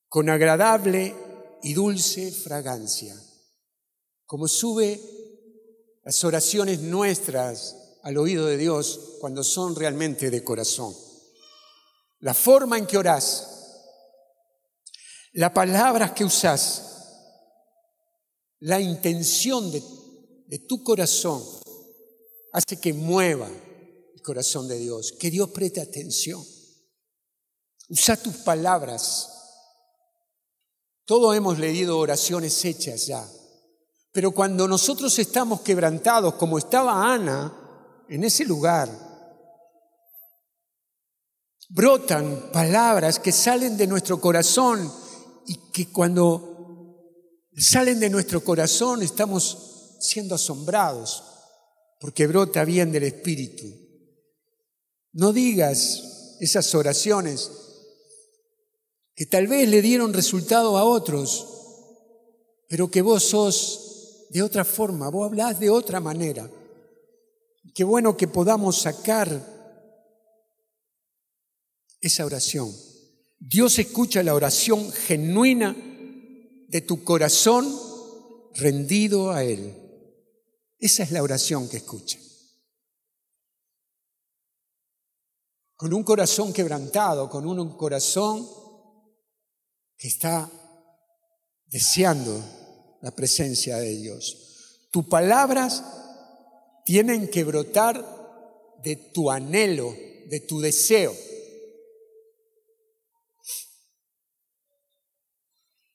con 0.09 0.29
agradable 0.29 1.15
y 1.63 1.73
dulce 1.73 2.31
fragancia, 2.31 3.17
como 4.27 4.47
sube 4.47 5.01
las 6.03 6.23
oraciones 6.25 6.81
nuestras 6.81 7.77
al 8.03 8.19
oído 8.19 8.47
de 8.47 8.57
Dios 8.57 9.17
cuando 9.21 9.45
son 9.45 9.77
realmente 9.77 10.31
de 10.31 10.43
corazón. 10.43 10.95
La 12.19 12.35
forma 12.35 12.77
en 12.77 12.87
que 12.87 12.99
orás, 12.99 13.49
las 15.33 15.53
palabras 15.53 16.13
que 16.13 16.25
usás, 16.25 16.92
la 18.63 18.81
intención 18.81 19.73
de, 19.73 20.59
tu 20.69 20.85
corazón 20.85 21.43
hace 22.53 22.79
que 22.79 22.93
mueva 22.93 23.49
el 23.49 24.23
corazón 24.23 24.69
de 24.69 24.79
Dios, 24.79 25.13
que 25.19 25.31
Dios 25.31 25.51
preste 25.51 25.81
atención. 25.81 26.43
Usa 27.89 28.17
tus 28.17 28.37
palabras 28.37 29.29
Todos 31.05 31.37
hemos 31.37 31.59
leído 31.59 31.99
oraciones 31.99 32.65
hechas 32.65 33.07
ya. 33.07 33.29
Pero 34.13 34.31
cuando 34.31 34.69
nosotros 34.69 35.19
estamos 35.19 35.63
quebrantados, 35.63 36.35
como 36.35 36.59
estaba 36.59 37.13
Ana 37.13 37.53
en 38.09 38.23
ese 38.23 38.45
lugar, 38.45 38.89
brotan 41.69 42.51
palabras 42.53 43.19
que 43.19 43.33
salen 43.33 43.77
de 43.77 43.89
nuestro 43.89 44.21
corazón 44.21 44.91
y 45.47 45.71
que 45.73 45.91
cuando 45.91 46.52
salen 47.57 48.01
de 48.01 48.11
nuestro 48.11 48.43
corazón 48.43 49.03
estamos 49.03 49.97
siendo 50.01 50.35
asombrados 50.35 51.23
porque 52.01 52.27
brota 52.27 52.65
bien 52.65 52.91
del 52.91 53.05
Espíritu. 53.05 53.67
No 55.13 55.33
digas 55.33 56.37
esas 56.41 56.75
oraciones 56.75 57.51
que 59.15 59.27
tal 59.27 59.47
vez 59.47 59.69
le 59.69 59.83
dieron 59.83 60.13
resultado 60.13 60.77
a 60.79 60.85
otros, 60.85 61.47
pero 62.69 62.91
que 62.91 63.03
vos 63.03 63.23
sos 63.23 64.27
de 64.31 64.43
otra 64.43 64.65
forma, 64.65 65.11
vos 65.11 65.27
hablás 65.27 65.61
de 65.61 65.71
otra 65.71 66.01
manera. 66.01 66.51
Qué 67.75 67.85
bueno 67.85 68.17
que 68.17 68.27
podamos 68.27 68.81
sacar 68.81 69.29
esa 72.01 72.25
oración. 72.25 72.75
Dios 73.39 73.79
escucha 73.79 74.23
la 74.23 74.35
oración 74.35 74.91
genuina 74.91 75.92
de 76.73 76.81
tu 76.81 77.05
corazón 77.05 77.71
rendido 78.55 79.31
a 79.31 79.45
Él. 79.45 79.77
Esa 80.79 81.03
es 81.03 81.13
la 81.13 81.23
oración 81.23 81.69
que 81.69 81.77
escucha. 81.77 82.19
Con 85.77 85.93
un 85.93 86.03
corazón 86.03 86.51
quebrantado, 86.51 87.29
con 87.29 87.47
un 87.47 87.77
corazón 87.77 88.49
que 89.99 90.09
está 90.09 90.51
deseando 91.67 92.43
la 93.03 93.11
presencia 93.11 93.77
de 93.77 93.95
Dios. 93.95 94.89
Tus 94.91 95.05
palabras 95.05 95.85
tienen 96.87 97.29
que 97.29 97.45
brotar 97.45 98.03
de 98.83 98.97
tu 98.97 99.31
anhelo, 99.31 99.95
de 100.27 100.41
tu 100.41 100.63
deseo. 100.63 101.15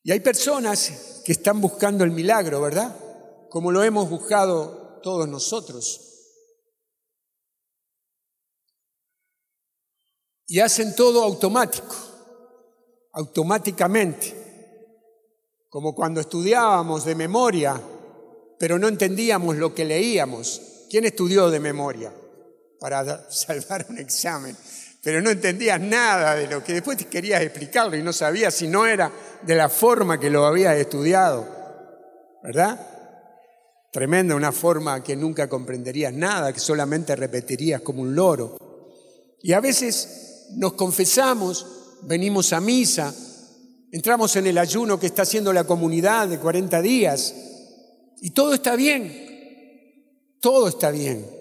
Y 0.08 0.12
hay 0.13 0.22
personas 0.22 1.22
que 1.26 1.34
están 1.34 1.60
buscando 1.60 2.06
el 2.06 2.12
milagro, 2.12 2.62
¿verdad? 2.62 2.96
Como 3.50 3.74
lo 3.74 3.84
hemos 3.84 4.10
buscado 4.10 5.02
todos 5.04 5.28
nosotros. 5.28 6.00
Y 10.46 10.62
hacen 10.62 10.96
todo 10.96 11.22
automático 11.24 11.93
automáticamente, 13.12 14.34
como 15.67 15.93
cuando 15.93 16.22
estudiábamos 16.22 17.04
de 17.04 17.13
memoria, 17.13 17.82
pero 18.58 18.80
no 18.80 18.88
entendíamos 18.88 19.58
lo 19.58 19.76
que 19.76 19.84
leíamos. 19.84 20.86
¿Quién 20.89 21.04
estudió 21.04 21.50
de 21.50 21.60
memoria 21.60 22.13
para 22.80 23.30
salvar 23.30 23.86
un 23.89 23.98
examen? 23.98 24.56
Pero 25.08 25.22
no 25.22 25.30
entendías 25.30 25.80
nada 25.80 26.36
de 26.36 26.48
lo 26.48 26.62
que 26.62 26.74
después 26.74 26.98
querías 27.06 27.41
explicarlo 27.41 27.96
y 27.96 28.04
no 28.04 28.12
sabías 28.12 28.54
si 28.54 28.67
no 28.67 28.86
era 28.86 29.10
de 29.41 29.56
la 29.56 29.70
forma 29.70 30.20
que 30.20 30.30
lo 30.30 30.46
habías 30.46 30.76
estudiado, 30.76 31.48
¿verdad? 32.43 32.78
Tremenda, 33.89 34.36
una 34.36 34.52
forma 34.52 35.02
que 35.02 35.15
nunca 35.15 35.48
comprenderías 35.48 36.12
nada, 36.12 36.52
que 36.52 36.60
solamente 36.60 37.15
repetirías 37.15 37.80
como 37.80 38.02
un 38.02 38.15
loro. 38.15 38.58
Y 39.41 39.54
a 39.54 39.62
veces 39.62 40.50
nos 40.58 40.74
confesamos 40.74 41.65
venimos 42.02 42.52
a 42.52 42.60
misa, 42.60 43.15
entramos 43.93 44.36
en 44.36 44.48
el 44.48 44.58
ayuno 44.58 45.00
que 45.00 45.08
está 45.08 45.22
haciendo 45.22 45.54
la 45.54 45.63
comunidad 45.63 46.28
de 46.28 46.38
40 46.38 46.82
días 46.82 47.34
y 48.20 48.32
todo 48.32 48.54
está 48.54 48.76
bien, 48.76 50.36
todo 50.41 50.67
está 50.67 50.91
bien. 50.91 51.37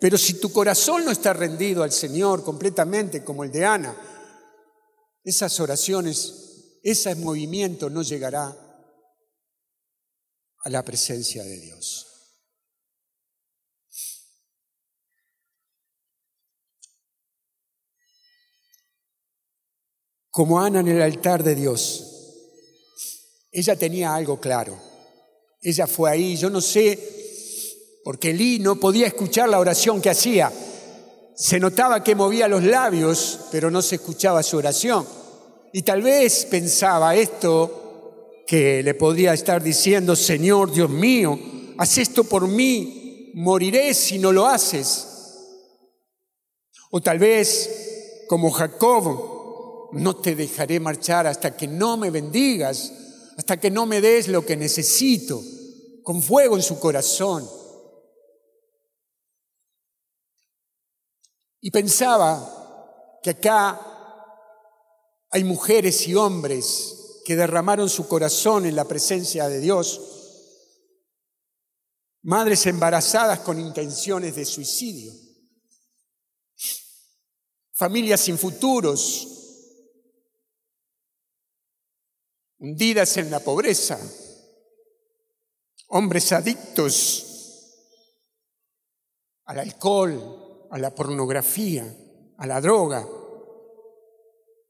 Pero 0.00 0.18
si 0.18 0.34
tu 0.34 0.52
corazón 0.52 1.04
no 1.04 1.10
está 1.10 1.32
rendido 1.32 1.82
al 1.82 1.92
Señor 1.92 2.44
completamente 2.44 3.24
como 3.24 3.44
el 3.44 3.50
de 3.50 3.64
Ana, 3.64 3.96
esas 5.24 5.58
oraciones, 5.60 6.78
ese 6.82 7.14
movimiento 7.16 7.90
no 7.90 8.02
llegará 8.02 8.56
a 10.58 10.70
la 10.70 10.82
presencia 10.82 11.42
de 11.42 11.60
Dios. 11.60 12.06
como 20.36 20.60
Ana 20.60 20.80
en 20.80 20.88
el 20.88 21.00
altar 21.00 21.42
de 21.42 21.54
Dios. 21.54 22.04
Ella 23.50 23.74
tenía 23.74 24.14
algo 24.14 24.38
claro. 24.38 24.78
Ella 25.62 25.86
fue 25.86 26.10
ahí, 26.10 26.36
yo 26.36 26.50
no 26.50 26.60
sé, 26.60 27.25
porque 28.06 28.30
Elí 28.30 28.60
no 28.60 28.76
podía 28.76 29.08
escuchar 29.08 29.48
la 29.48 29.58
oración 29.58 30.00
que 30.00 30.10
hacía. 30.10 30.52
Se 31.34 31.58
notaba 31.58 32.04
que 32.04 32.14
movía 32.14 32.46
los 32.46 32.62
labios, 32.62 33.40
pero 33.50 33.68
no 33.68 33.82
se 33.82 33.96
escuchaba 33.96 34.44
su 34.44 34.58
oración. 34.58 35.04
Y 35.72 35.82
tal 35.82 36.02
vez 36.02 36.46
pensaba 36.48 37.16
esto 37.16 38.44
que 38.46 38.80
le 38.84 38.94
podría 38.94 39.34
estar 39.34 39.60
diciendo, 39.60 40.14
Señor 40.14 40.70
Dios 40.70 40.88
mío, 40.88 41.36
haz 41.78 41.98
esto 41.98 42.22
por 42.22 42.46
mí, 42.46 43.32
moriré 43.34 43.92
si 43.92 44.20
no 44.20 44.30
lo 44.30 44.46
haces. 44.46 45.08
O 46.92 47.00
tal 47.00 47.18
vez, 47.18 48.22
como 48.28 48.52
Jacob, 48.52 49.88
no 49.94 50.14
te 50.14 50.36
dejaré 50.36 50.78
marchar 50.78 51.26
hasta 51.26 51.56
que 51.56 51.66
no 51.66 51.96
me 51.96 52.10
bendigas, 52.10 52.92
hasta 53.36 53.58
que 53.58 53.72
no 53.72 53.84
me 53.84 54.00
des 54.00 54.28
lo 54.28 54.46
que 54.46 54.56
necesito, 54.56 55.42
con 56.04 56.22
fuego 56.22 56.54
en 56.54 56.62
su 56.62 56.78
corazón. 56.78 57.65
Y 61.66 61.72
pensaba 61.72 63.18
que 63.20 63.30
acá 63.30 63.80
hay 65.30 65.42
mujeres 65.42 66.06
y 66.06 66.14
hombres 66.14 67.22
que 67.24 67.34
derramaron 67.34 67.90
su 67.90 68.06
corazón 68.06 68.66
en 68.66 68.76
la 68.76 68.84
presencia 68.84 69.48
de 69.48 69.58
Dios, 69.58 70.00
madres 72.22 72.66
embarazadas 72.66 73.40
con 73.40 73.58
intenciones 73.58 74.36
de 74.36 74.44
suicidio, 74.44 75.12
familias 77.72 78.20
sin 78.20 78.38
futuros, 78.38 79.26
hundidas 82.60 83.16
en 83.16 83.28
la 83.28 83.40
pobreza, 83.40 83.98
hombres 85.88 86.30
adictos 86.30 87.26
al 89.46 89.58
alcohol, 89.58 90.45
a 90.76 90.78
la 90.78 90.94
pornografía, 90.94 91.90
a 92.36 92.46
la 92.46 92.60
droga. 92.60 93.08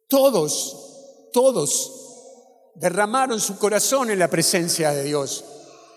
Todos, 0.08 1.30
todos 1.32 2.70
derramaron 2.76 3.40
su 3.40 3.58
corazón 3.58 4.12
en 4.12 4.20
la 4.20 4.30
presencia 4.30 4.92
de 4.92 5.02
Dios 5.02 5.44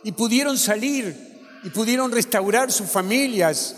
y 0.04 0.14
pudieron 0.14 0.58
salir 0.58 1.62
y 1.64 1.70
pudieron 1.70 2.12
restaurar 2.12 2.72
sus 2.72 2.90
familias 2.90 3.76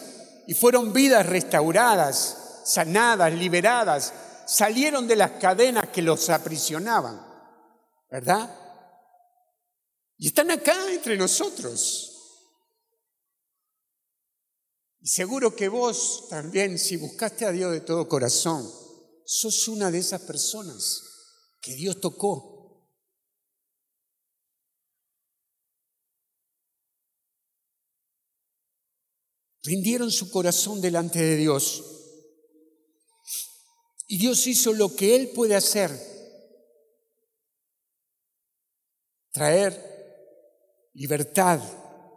y 0.47 0.53
fueron 0.53 0.93
vidas 0.93 1.25
restauradas, 1.25 2.61
sanadas, 2.63 3.33
liberadas, 3.33 4.13
salieron 4.45 5.09
de 5.09 5.17
las 5.17 5.31
cadenas 5.31 5.89
que 5.89 6.01
los 6.01 6.29
aprisionaban. 6.29 7.19
¿verdad? 8.09 8.57
Y 10.17 10.27
están 10.27 10.49
acá 10.49 10.93
entre 10.93 11.17
nosotros. 11.17 12.07
Y 15.01 15.07
seguro 15.07 15.55
que 15.55 15.67
vos 15.67 16.27
también, 16.29 16.77
si 16.77 16.95
buscaste 16.95 17.45
a 17.45 17.51
Dios 17.51 17.71
de 17.71 17.81
todo 17.81 18.07
corazón, 18.07 18.71
sos 19.25 19.67
una 19.67 19.89
de 19.89 19.97
esas 19.97 20.21
personas 20.21 21.01
que 21.59 21.73
Dios 21.73 21.99
tocó. 21.99 22.87
Rindieron 29.63 30.11
su 30.11 30.29
corazón 30.29 30.81
delante 30.81 31.19
de 31.19 31.35
Dios. 31.35 31.83
Y 34.07 34.19
Dios 34.19 34.45
hizo 34.45 34.73
lo 34.73 34.95
que 34.95 35.15
Él 35.15 35.31
puede 35.33 35.55
hacer 35.55 35.89
traer 39.31 40.89
libertad 40.93 41.59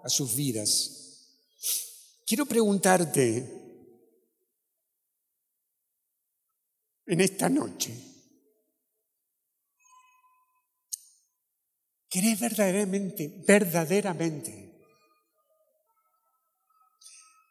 a 0.03 0.09
sus 0.09 0.35
vidas. 0.35 1.04
Quiero 2.27 2.47
preguntarte 2.47 3.63
en 7.07 7.21
esta 7.21 7.51
noche, 7.51 7.95
¿querés 12.09 12.41
verdaderamente, 12.41 13.43
verdaderamente 13.47 14.81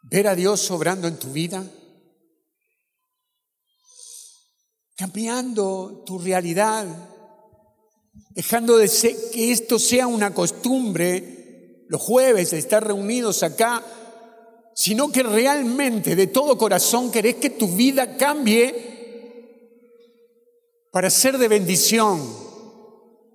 ver 0.03 0.27
a 0.27 0.35
Dios 0.35 0.71
obrando 0.71 1.07
en 1.07 1.19
tu 1.19 1.31
vida? 1.31 1.63
Cambiando 4.95 6.03
tu 6.05 6.17
realidad 6.17 6.87
dejando 8.29 8.77
de 8.77 8.89
que 9.31 9.51
esto 9.51 9.77
sea 9.77 10.07
una 10.07 10.33
costumbre, 10.33 11.85
los 11.89 12.01
jueves, 12.01 12.53
estar 12.53 12.85
reunidos 12.85 13.43
acá, 13.43 13.83
sino 14.75 15.11
que 15.11 15.23
realmente 15.23 16.15
de 16.15 16.27
todo 16.27 16.57
corazón 16.57 17.11
querés 17.11 17.35
que 17.35 17.51
tu 17.51 17.67
vida 17.67 18.17
cambie 18.17 18.93
para 20.91 21.09
ser 21.09 21.37
de 21.37 21.47
bendición, 21.47 22.21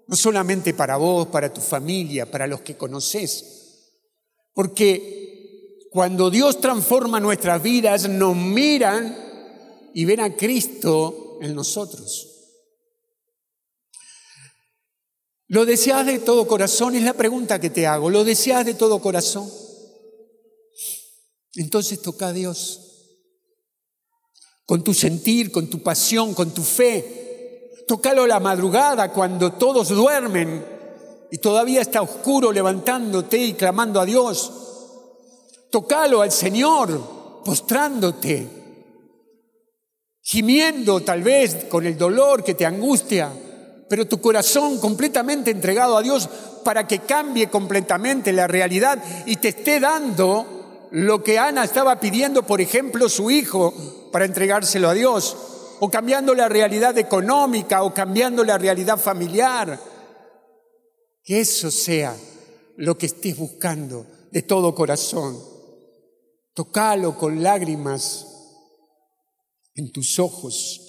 no 0.07 0.17
solamente 0.17 0.75
para 0.75 0.97
vos, 0.97 1.27
para 1.29 1.53
tu 1.53 1.61
familia, 1.61 2.31
para 2.31 2.47
los 2.47 2.61
que 2.61 2.77
conoces. 2.77 3.93
Porque 4.53 5.89
cuando 5.91 6.31
Dios 6.31 6.61
transforma 6.61 7.21
nuestras 7.21 7.63
vidas, 7.63 8.09
nos 8.09 8.37
miran 8.37 9.91
y 9.95 10.05
ven 10.05 10.21
a 10.21 10.37
Cristo 10.37 11.39
en 11.41 11.55
nosotros. 11.55 12.29
¿Lo 15.49 15.65
deseas 15.65 16.05
de 16.05 16.19
todo 16.19 16.47
corazón? 16.47 16.95
Es 16.95 17.03
la 17.03 17.15
pregunta 17.15 17.59
que 17.59 17.71
te 17.71 17.87
hago. 17.87 18.11
¿Lo 18.11 18.23
deseas 18.23 18.67
de 18.67 18.75
todo 18.75 19.01
corazón? 19.01 19.51
Entonces 21.61 22.01
toca 22.01 22.29
a 22.29 22.33
Dios. 22.33 22.81
Con 24.65 24.85
tu 24.85 24.95
sentir, 24.95 25.51
con 25.51 25.69
tu 25.69 25.83
pasión, 25.83 26.35
con 26.35 26.53
tu 26.53 26.63
fe. 26.63 27.75
Tócalo 27.87 28.27
la 28.27 28.39
madrugada 28.39 29.13
cuando 29.13 29.53
todos 29.53 29.89
duermen 29.89 30.65
y 31.31 31.39
todavía 31.39 31.81
está 31.81 32.03
oscuro 32.03 32.53
levantándote 32.53 33.39
y 33.39 33.55
clamando 33.55 34.01
a 34.01 34.05
Dios. 34.05 34.53
Tócalo 35.71 36.23
al 36.23 36.33
Señor 36.33 37.43
postrándote, 37.45 38.47
gimiendo 40.23 41.01
tal 41.01 41.23
vez 41.23 41.65
con 41.65 41.87
el 41.87 41.97
dolor 41.97 42.45
que 42.45 42.55
te 42.55 42.67
angustia 42.67 43.33
pero 43.89 44.07
tu 44.07 44.21
corazón 44.21 44.79
completamente 44.79 45.51
entregado 45.51 45.97
a 45.97 46.03
Dios 46.03 46.29
para 46.63 46.87
que 46.87 47.01
cambie 47.01 47.49
completamente 47.49 48.33
la 48.33 48.47
realidad 48.47 49.03
y 49.25 49.37
te 49.37 49.49
esté 49.49 49.81
dando 49.81 50.58
lo 50.91 51.23
que 51.23 51.39
Ana 51.39 51.65
estaba 51.65 52.01
pidiendo, 52.01 52.45
por 52.45 52.61
ejemplo, 52.61 53.09
su 53.09 53.31
hijo, 53.31 53.75
para 54.13 54.25
entregárselo 54.25 54.89
a 54.89 54.95
Dios, 54.95 55.37
o 55.81 55.91
cambiando 55.91 56.35
la 56.35 56.49
realidad 56.49 56.97
económica, 56.99 57.83
o 57.83 57.93
cambiando 57.93 58.45
la 58.45 58.59
realidad 58.59 58.99
familiar. 58.99 59.79
Que 61.23 61.41
eso 61.41 61.71
sea 61.71 62.17
lo 62.77 62.97
que 62.97 63.07
estés 63.07 63.37
buscando 63.37 64.07
de 64.31 64.43
todo 64.43 64.75
corazón. 64.75 65.39
Tocalo 66.55 67.17
con 67.17 67.43
lágrimas 67.43 68.27
en 69.75 69.93
tus 69.93 70.19
ojos 70.19 70.89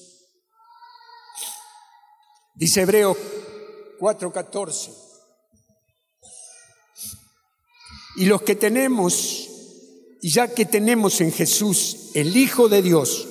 Dice 2.60 2.82
Hebreo 2.82 3.16
4:14. 4.00 4.92
Y 8.18 8.26
los 8.26 8.42
que 8.42 8.54
tenemos, 8.54 9.49
y 10.22 10.30
ya 10.30 10.54
que 10.54 10.66
tenemos 10.66 11.22
en 11.22 11.32
Jesús, 11.32 12.12
el 12.14 12.36
Hijo 12.36 12.68
de 12.68 12.82
Dios, 12.82 13.28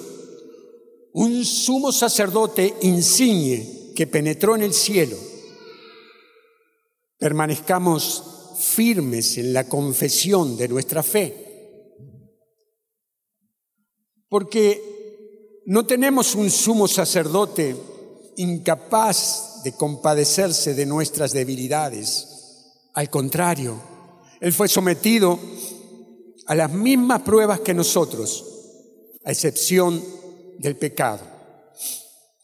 un 1.12 1.44
sumo 1.44 1.92
sacerdote 1.92 2.74
insigne 2.82 3.92
que 3.94 4.06
penetró 4.06 4.54
en 4.54 4.62
el 4.62 4.72
cielo, 4.72 5.16
permanezcamos 7.18 8.24
firmes 8.58 9.36
en 9.38 9.52
la 9.52 9.68
confesión 9.68 10.56
de 10.56 10.68
nuestra 10.68 11.02
fe. 11.02 11.44
Porque 14.28 15.62
no 15.66 15.84
tenemos 15.84 16.34
un 16.34 16.50
sumo 16.50 16.88
sacerdote 16.88 17.76
incapaz 18.36 19.62
de 19.64 19.72
compadecerse 19.72 20.74
de 20.74 20.86
nuestras 20.86 21.32
debilidades. 21.32 22.28
Al 22.94 23.10
contrario, 23.10 23.80
Él 24.40 24.52
fue 24.52 24.68
sometido 24.68 25.38
a 26.48 26.54
las 26.54 26.72
mismas 26.72 27.20
pruebas 27.20 27.60
que 27.60 27.74
nosotros, 27.74 28.42
a 29.22 29.30
excepción 29.30 30.02
del 30.58 30.76
pecado. 30.76 31.20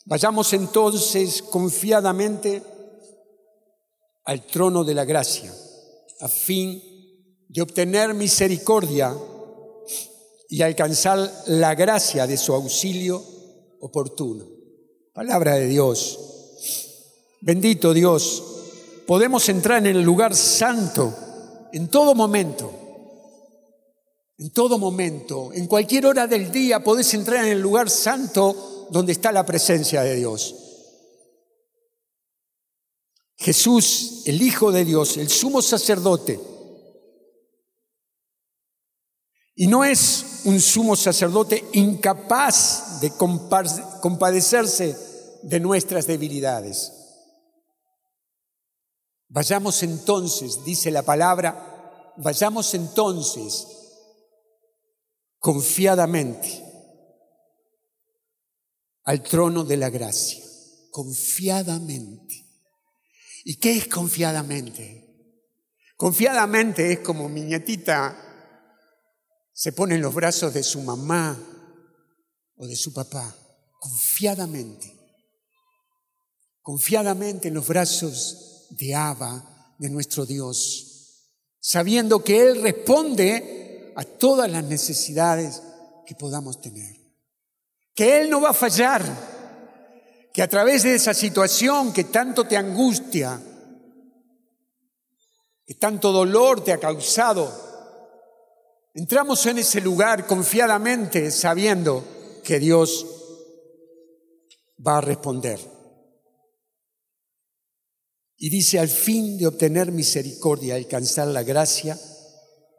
Vayamos 0.04 0.52
entonces 0.52 1.42
confiadamente 1.42 2.62
al 4.24 4.42
trono 4.42 4.84
de 4.84 4.92
la 4.92 5.06
gracia, 5.06 5.50
a 6.20 6.28
fin 6.28 6.82
de 7.48 7.62
obtener 7.62 8.12
misericordia 8.12 9.16
y 10.50 10.60
alcanzar 10.60 11.32
la 11.46 11.74
gracia 11.74 12.26
de 12.26 12.36
su 12.36 12.52
auxilio 12.52 13.24
oportuno. 13.80 14.44
Palabra 15.14 15.54
de 15.54 15.66
Dios. 15.66 16.18
Bendito 17.40 17.94
Dios. 17.94 18.42
Podemos 19.06 19.48
entrar 19.48 19.78
en 19.78 19.96
el 19.96 20.02
lugar 20.02 20.36
santo 20.36 21.14
en 21.72 21.88
todo 21.88 22.14
momento. 22.14 22.83
En 24.38 24.50
todo 24.50 24.78
momento, 24.78 25.52
en 25.52 25.66
cualquier 25.66 26.06
hora 26.06 26.26
del 26.26 26.50
día 26.50 26.82
podés 26.82 27.14
entrar 27.14 27.44
en 27.44 27.52
el 27.52 27.60
lugar 27.60 27.88
santo 27.88 28.88
donde 28.90 29.12
está 29.12 29.30
la 29.30 29.46
presencia 29.46 30.02
de 30.02 30.16
Dios. 30.16 30.56
Jesús, 33.36 34.22
el 34.26 34.42
Hijo 34.42 34.72
de 34.72 34.84
Dios, 34.84 35.16
el 35.16 35.28
sumo 35.28 35.62
sacerdote, 35.62 36.40
y 39.56 39.68
no 39.68 39.84
es 39.84 40.40
un 40.46 40.60
sumo 40.60 40.96
sacerdote 40.96 41.64
incapaz 41.74 43.00
de 43.00 43.12
compadecerse 43.12 44.96
de 45.42 45.60
nuestras 45.60 46.08
debilidades. 46.08 46.92
Vayamos 49.28 49.82
entonces, 49.84 50.64
dice 50.64 50.90
la 50.90 51.02
palabra, 51.02 52.12
vayamos 52.16 52.74
entonces 52.74 53.83
confiadamente 55.44 56.64
al 59.02 59.22
trono 59.22 59.62
de 59.62 59.76
la 59.76 59.90
gracia, 59.90 60.42
confiadamente. 60.90 62.46
¿Y 63.44 63.56
qué 63.56 63.76
es 63.76 63.88
confiadamente? 63.88 65.04
Confiadamente 65.98 66.94
es 66.94 67.00
como 67.00 67.28
mi 67.28 67.42
nietita 67.42 68.16
se 69.52 69.72
pone 69.72 69.96
en 69.96 70.00
los 70.00 70.14
brazos 70.14 70.54
de 70.54 70.62
su 70.62 70.80
mamá 70.80 71.38
o 72.56 72.66
de 72.66 72.74
su 72.74 72.94
papá, 72.94 73.36
confiadamente, 73.78 74.98
confiadamente 76.62 77.48
en 77.48 77.54
los 77.54 77.68
brazos 77.68 78.68
de 78.70 78.94
Abba, 78.94 79.74
de 79.78 79.90
nuestro 79.90 80.24
Dios, 80.24 81.28
sabiendo 81.60 82.24
que 82.24 82.40
Él 82.40 82.62
responde 82.62 83.60
a 83.96 84.04
todas 84.04 84.50
las 84.50 84.64
necesidades 84.64 85.62
que 86.06 86.14
podamos 86.14 86.60
tener, 86.60 86.96
que 87.94 88.20
Él 88.20 88.30
no 88.30 88.40
va 88.40 88.50
a 88.50 88.54
fallar, 88.54 89.02
que 90.32 90.42
a 90.42 90.48
través 90.48 90.82
de 90.82 90.94
esa 90.94 91.14
situación 91.14 91.92
que 91.92 92.04
tanto 92.04 92.44
te 92.44 92.56
angustia, 92.56 93.40
que 95.64 95.74
tanto 95.74 96.12
dolor 96.12 96.62
te 96.62 96.72
ha 96.72 96.78
causado, 96.78 97.64
Entramos 98.96 99.44
en 99.46 99.58
ese 99.58 99.80
lugar 99.80 100.24
confiadamente 100.24 101.32
sabiendo 101.32 102.04
que 102.44 102.60
Dios 102.60 103.04
va 104.86 104.98
a 104.98 105.00
responder. 105.00 105.58
Y 108.36 108.50
dice, 108.50 108.78
al 108.78 108.88
fin 108.88 109.36
de 109.36 109.48
obtener 109.48 109.90
misericordia, 109.90 110.76
alcanzar 110.76 111.26
la 111.26 111.42
gracia 111.42 111.98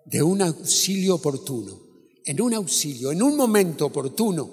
de 0.05 0.23
un 0.23 0.41
auxilio 0.41 1.15
oportuno. 1.15 1.83
En 2.23 2.41
un 2.41 2.53
auxilio, 2.53 3.11
en 3.11 3.21
un 3.21 3.35
momento 3.35 3.85
oportuno, 3.85 4.49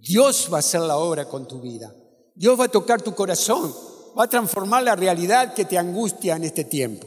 Dios 0.00 0.48
va 0.52 0.58
a 0.58 0.60
hacer 0.60 0.80
la 0.80 0.96
obra 0.96 1.28
con 1.28 1.46
tu 1.48 1.60
vida. 1.60 1.94
Dios 2.34 2.58
va 2.58 2.64
a 2.64 2.70
tocar 2.70 3.02
tu 3.02 3.14
corazón, 3.14 3.74
va 4.18 4.24
a 4.24 4.28
transformar 4.28 4.82
la 4.82 4.96
realidad 4.96 5.54
que 5.54 5.64
te 5.64 5.78
angustia 5.78 6.36
en 6.36 6.44
este 6.44 6.64
tiempo. 6.64 7.06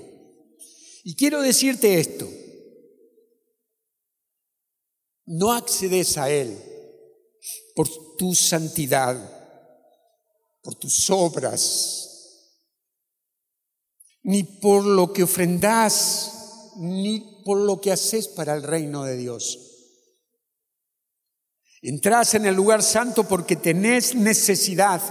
Y 1.04 1.16
quiero 1.16 1.42
decirte 1.42 2.00
esto, 2.00 2.28
no 5.26 5.52
accedes 5.52 6.18
a 6.18 6.30
Él 6.30 6.58
por 7.76 7.88
tu 8.18 8.34
santidad, 8.34 9.18
por 10.62 10.76
tus 10.76 11.10
obras, 11.10 12.08
ni 14.24 14.44
por 14.44 14.84
lo 14.86 15.14
que 15.14 15.24
ofrendas, 15.24 16.74
ni 16.78 17.37
por 17.48 17.60
lo 17.60 17.80
que 17.80 17.94
haces 17.94 18.28
para 18.28 18.54
el 18.56 18.62
reino 18.62 19.06
de 19.06 19.16
Dios. 19.16 19.58
Entrás 21.82 22.34
en 22.34 22.46
el 22.46 22.54
lugar 22.54 22.84
santo 22.84 23.24
porque 23.24 23.56
tenés 23.56 24.16
necesidad, 24.16 25.02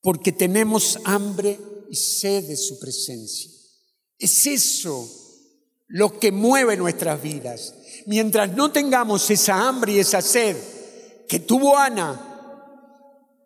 porque 0.00 0.30
tenemos 0.30 1.00
hambre 1.02 1.58
y 1.90 1.96
sed 1.96 2.46
de 2.46 2.56
su 2.56 2.78
presencia. 2.78 3.50
Es 4.16 4.46
eso 4.46 5.10
lo 5.88 6.20
que 6.20 6.30
mueve 6.30 6.76
nuestras 6.76 7.20
vidas. 7.20 7.74
Mientras 8.06 8.52
no 8.54 8.70
tengamos 8.70 9.28
esa 9.28 9.66
hambre 9.66 9.94
y 9.94 9.98
esa 9.98 10.22
sed 10.22 10.56
que 11.28 11.40
tuvo 11.40 11.76
Ana, 11.76 12.28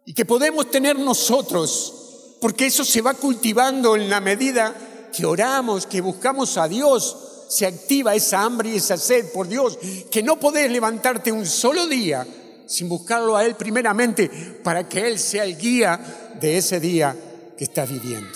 y 0.05 0.13
que 0.13 0.27
podemos 0.27 0.71
tener 0.71 0.99
nosotros, 0.99 2.37
porque 2.43 2.67
eso 2.67 2.85
se 2.85 3.01
va 3.01 3.15
cultivando 3.15 3.97
en 3.97 4.11
la 4.11 4.21
medida 4.21 4.91
que 5.15 5.25
oramos, 5.25 5.87
que 5.87 6.01
buscamos 6.01 6.57
a 6.57 6.67
Dios, 6.67 7.17
se 7.49 7.67
activa 7.67 8.15
esa 8.15 8.43
hambre 8.43 8.71
y 8.71 8.77
esa 8.77 8.97
sed 8.97 9.27
por 9.33 9.47
Dios, 9.47 9.79
que 10.11 10.23
no 10.23 10.41
podés 10.41 10.71
levantarte 10.71 11.31
un 11.31 11.47
solo 11.47 11.87
día 11.87 12.27
sin 12.67 12.89
buscarlo 12.89 13.37
a 13.37 13.45
Él 13.45 13.55
primeramente 13.55 14.29
para 14.63 14.89
que 14.89 15.07
Él 15.07 15.19
sea 15.19 15.45
el 15.45 15.57
guía 15.57 16.35
de 16.41 16.57
ese 16.57 16.81
día 16.81 17.15
que 17.57 17.65
estás 17.65 17.89
viviendo. 17.89 18.31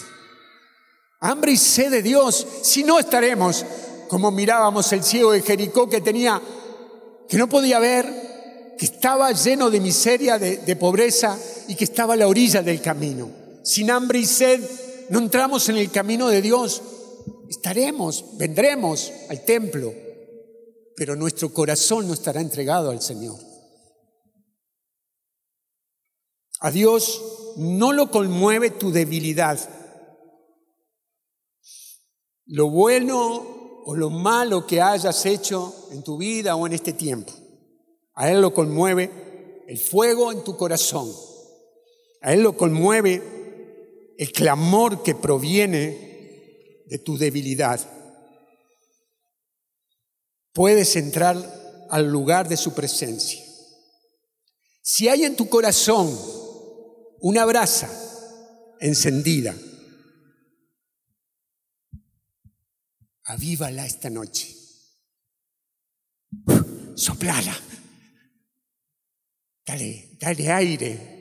Hambre 1.20 1.52
y 1.52 1.56
sed 1.56 1.90
de 1.90 2.02
Dios, 2.02 2.46
si 2.62 2.84
no 2.84 2.98
estaremos 2.98 3.64
como 4.08 4.30
mirábamos 4.30 4.92
el 4.92 5.02
ciego 5.02 5.32
de 5.32 5.42
Jericó 5.42 5.88
que 5.88 6.00
tenía, 6.00 6.40
que 7.28 7.38
no 7.38 7.48
podía 7.48 7.80
ver, 7.80 8.76
que 8.78 8.84
estaba 8.84 9.32
lleno 9.32 9.68
de 9.68 9.80
miseria, 9.80 10.38
de, 10.38 10.58
de 10.58 10.76
pobreza 10.76 11.36
y 11.66 11.74
que 11.74 11.84
estaba 11.84 12.14
a 12.14 12.16
la 12.16 12.28
orilla 12.28 12.62
del 12.62 12.80
camino. 12.80 13.28
Sin 13.64 13.90
hambre 13.90 14.20
y 14.20 14.26
sed 14.26 14.62
no 15.10 15.18
entramos 15.18 15.68
en 15.68 15.76
el 15.76 15.90
camino 15.90 16.28
de 16.28 16.42
Dios. 16.42 16.82
Estaremos, 17.48 18.36
vendremos 18.36 19.12
al 19.28 19.44
templo, 19.44 19.92
pero 20.96 21.16
nuestro 21.16 21.52
corazón 21.52 22.06
no 22.06 22.14
estará 22.14 22.40
entregado 22.40 22.90
al 22.90 23.00
Señor. 23.00 23.38
A 26.60 26.70
Dios 26.70 27.54
no 27.56 27.92
lo 27.92 28.10
conmueve 28.10 28.70
tu 28.70 28.90
debilidad. 28.90 29.58
Lo 32.46 32.68
bueno 32.70 33.82
o 33.84 33.94
lo 33.94 34.10
malo 34.10 34.66
que 34.66 34.82
hayas 34.82 35.24
hecho 35.24 35.74
en 35.92 36.02
tu 36.02 36.18
vida 36.18 36.56
o 36.56 36.66
en 36.66 36.72
este 36.72 36.92
tiempo. 36.92 37.32
A 38.14 38.30
Él 38.30 38.40
lo 38.40 38.52
conmueve 38.52 39.64
el 39.68 39.78
fuego 39.78 40.32
en 40.32 40.42
tu 40.42 40.56
corazón. 40.56 41.10
A 42.20 42.32
Él 42.32 42.42
lo 42.42 42.56
conmueve 42.56 43.37
el 44.18 44.32
clamor 44.32 45.04
que 45.04 45.14
proviene 45.14 46.82
de 46.86 46.98
tu 46.98 47.16
debilidad. 47.16 47.80
Puedes 50.52 50.96
entrar 50.96 51.36
al 51.88 52.10
lugar 52.10 52.48
de 52.48 52.56
su 52.56 52.74
presencia. 52.74 53.40
Si 54.82 55.08
hay 55.08 55.24
en 55.24 55.36
tu 55.36 55.48
corazón 55.48 56.18
una 57.20 57.44
brasa 57.44 57.88
encendida. 58.80 59.54
Avívala 63.22 63.86
esta 63.86 64.10
noche. 64.10 64.52
Soplala. 66.96 67.56
Dale, 69.64 70.16
dale 70.18 70.50
aire. 70.50 71.18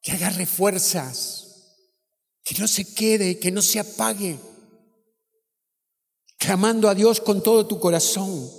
Que 0.00 0.12
agarre 0.12 0.46
fuerzas. 0.46 1.43
Que 2.44 2.54
no 2.58 2.68
se 2.68 2.94
quede, 2.94 3.40
que 3.40 3.50
no 3.50 3.62
se 3.62 3.80
apague. 3.80 4.38
Clamando 6.38 6.88
a 6.88 6.94
Dios 6.94 7.20
con 7.20 7.42
todo 7.42 7.66
tu 7.66 7.80
corazón. 7.80 8.50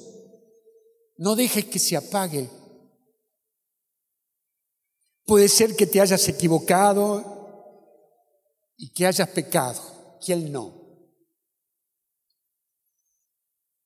No 1.17 1.35
dejes 1.35 1.65
que 1.65 1.79
se 1.79 1.95
apague. 1.95 2.49
Puede 5.25 5.47
ser 5.47 5.75
que 5.75 5.87
te 5.87 6.01
hayas 6.01 6.27
equivocado 6.27 7.33
y 8.77 8.91
que 8.91 9.05
hayas 9.05 9.29
pecado, 9.29 10.19
que 10.23 10.33
Él 10.33 10.51
no. 10.51 10.85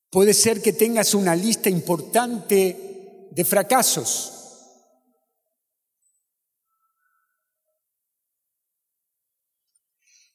Puede 0.09 0.33
ser 0.33 0.61
que 0.61 0.73
tengas 0.73 1.13
una 1.13 1.35
lista 1.35 1.69
importante 1.69 3.29
de 3.31 3.45
fracasos. 3.45 4.38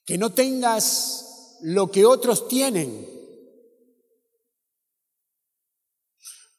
Que 0.04 0.18
no 0.18 0.32
tengas 0.32 1.58
lo 1.62 1.90
que 1.90 2.04
otros 2.04 2.46
tienen. 2.48 3.08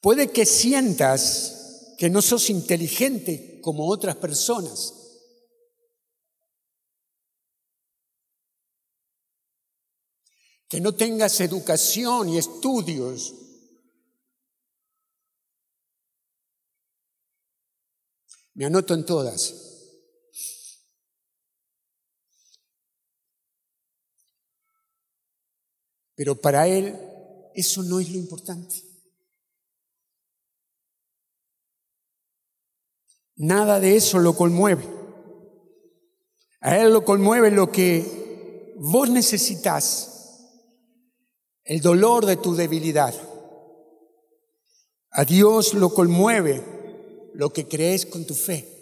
Puede 0.01 0.31
que 0.31 0.45
sientas 0.45 1.95
que 1.97 2.09
no 2.09 2.21
sos 2.21 2.49
inteligente 2.49 3.59
como 3.61 3.87
otras 3.87 4.15
personas. 4.15 4.93
Que 10.67 10.81
no 10.81 10.93
tengas 10.93 11.39
educación 11.41 12.29
y 12.29 12.37
estudios. 12.37 13.33
Me 18.55 18.65
anoto 18.65 18.93
en 18.93 19.05
todas. 19.05 19.74
Pero 26.15 26.39
para 26.39 26.67
él 26.67 26.97
eso 27.53 27.83
no 27.83 27.99
es 27.99 28.09
lo 28.09 28.17
importante. 28.17 28.75
Nada 33.37 33.79
de 33.79 33.95
eso 33.95 34.19
lo 34.19 34.35
conmueve. 34.35 34.85
A 36.61 36.79
Él 36.79 36.93
lo 36.93 37.05
conmueve 37.05 37.51
lo 37.51 37.71
que 37.71 38.73
vos 38.77 39.09
necesitas, 39.09 40.41
el 41.63 41.81
dolor 41.81 42.25
de 42.25 42.37
tu 42.37 42.55
debilidad. 42.55 43.13
A 45.11 45.25
Dios 45.25 45.75
lo 45.75 45.93
conmueve 45.93 46.63
lo 47.33 47.51
que 47.51 47.67
crees 47.67 48.05
con 48.05 48.25
tu 48.25 48.33
fe. 48.33 48.74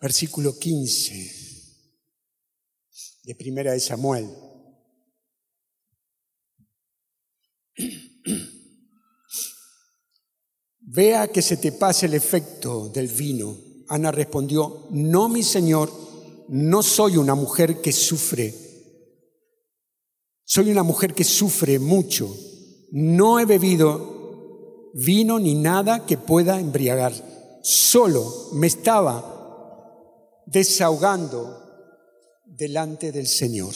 Versículo 0.00 0.58
15 0.58 1.46
de 3.24 3.34
Primera 3.34 3.72
de 3.72 3.80
Samuel. 3.80 4.28
Vea 10.80 11.28
que 11.28 11.42
se 11.42 11.56
te 11.56 11.72
pase 11.72 12.06
el 12.06 12.14
efecto 12.14 12.88
del 12.88 13.08
vino. 13.08 13.56
Ana 13.88 14.12
respondió, 14.12 14.86
no, 14.90 15.28
mi 15.28 15.42
señor, 15.42 15.90
no 16.48 16.82
soy 16.82 17.16
una 17.16 17.34
mujer 17.34 17.80
que 17.80 17.92
sufre. 17.92 18.54
Soy 20.44 20.70
una 20.70 20.84
mujer 20.84 21.14
que 21.14 21.24
sufre 21.24 21.78
mucho. 21.78 22.34
No 22.92 23.40
he 23.40 23.44
bebido 23.44 24.92
vino 24.94 25.38
ni 25.38 25.54
nada 25.54 26.06
que 26.06 26.16
pueda 26.16 26.60
embriagar. 26.60 27.12
Solo 27.62 28.50
me 28.52 28.66
estaba 28.68 29.35
desahogando 30.46 31.62
delante 32.44 33.12
del 33.12 33.26
Señor. 33.26 33.74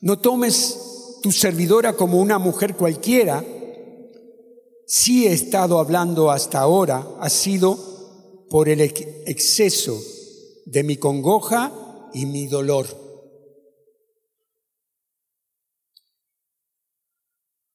No 0.00 0.18
tomes 0.18 1.18
tu 1.22 1.32
servidora 1.32 1.96
como 1.96 2.20
una 2.20 2.38
mujer 2.38 2.76
cualquiera. 2.76 3.44
Si 4.86 5.26
he 5.26 5.32
estado 5.32 5.78
hablando 5.78 6.30
hasta 6.30 6.60
ahora, 6.60 7.16
ha 7.20 7.28
sido 7.28 8.46
por 8.48 8.68
el 8.68 8.80
exceso 8.80 10.00
de 10.66 10.82
mi 10.82 10.96
congoja 10.96 12.10
y 12.12 12.26
mi 12.26 12.46
dolor. 12.46 12.86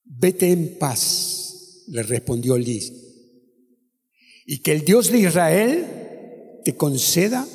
Vete 0.04 0.52
en 0.52 0.78
paz, 0.78 1.84
le 1.88 2.04
respondió 2.04 2.58
Liz, 2.58 2.92
y 4.46 4.62
que 4.62 4.74
el 4.74 4.84
Dios 4.84 5.12
de 5.12 5.20
Israel 5.20 5.99
te 6.64 6.76
conceda 6.76 7.48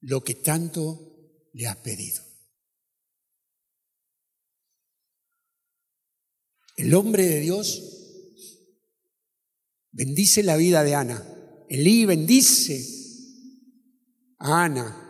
lo 0.00 0.22
que 0.22 0.34
tanto 0.34 1.48
le 1.52 1.66
ha 1.66 1.82
pedido. 1.82 2.22
El 6.76 6.94
hombre 6.94 7.26
de 7.26 7.40
Dios 7.40 7.82
bendice 9.90 10.42
la 10.42 10.56
vida 10.56 10.82
de 10.82 10.94
Ana. 10.94 11.26
Elí 11.68 12.06
bendice 12.06 12.82
a 14.38 14.64
Ana. 14.64 15.06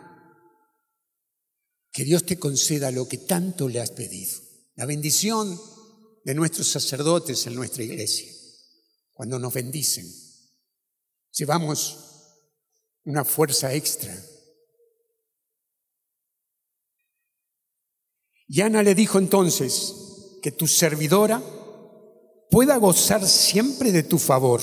Que 1.93 2.03
Dios 2.03 2.25
te 2.25 2.37
conceda 2.37 2.91
lo 2.91 3.07
que 3.07 3.17
tanto 3.17 3.69
le 3.69 3.79
has 3.79 3.91
pedido. 3.91 4.37
La 4.75 4.85
bendición 4.85 5.59
de 6.23 6.35
nuestros 6.35 6.67
sacerdotes 6.67 7.47
en 7.47 7.55
nuestra 7.55 7.83
iglesia. 7.83 8.31
Cuando 9.13 9.39
nos 9.39 9.53
bendicen, 9.53 10.05
llevamos 11.31 11.97
una 13.03 13.23
fuerza 13.23 13.73
extra 13.73 14.13
Y 18.53 18.59
Ana 18.59 18.83
le 18.83 18.95
dijo 18.95 19.17
entonces 19.17 19.95
que 20.41 20.51
tu 20.51 20.67
servidora 20.67 21.41
pueda 22.49 22.75
gozar 22.75 23.25
siempre 23.25 23.93
de 23.93 24.03
tu 24.03 24.19
favor. 24.19 24.59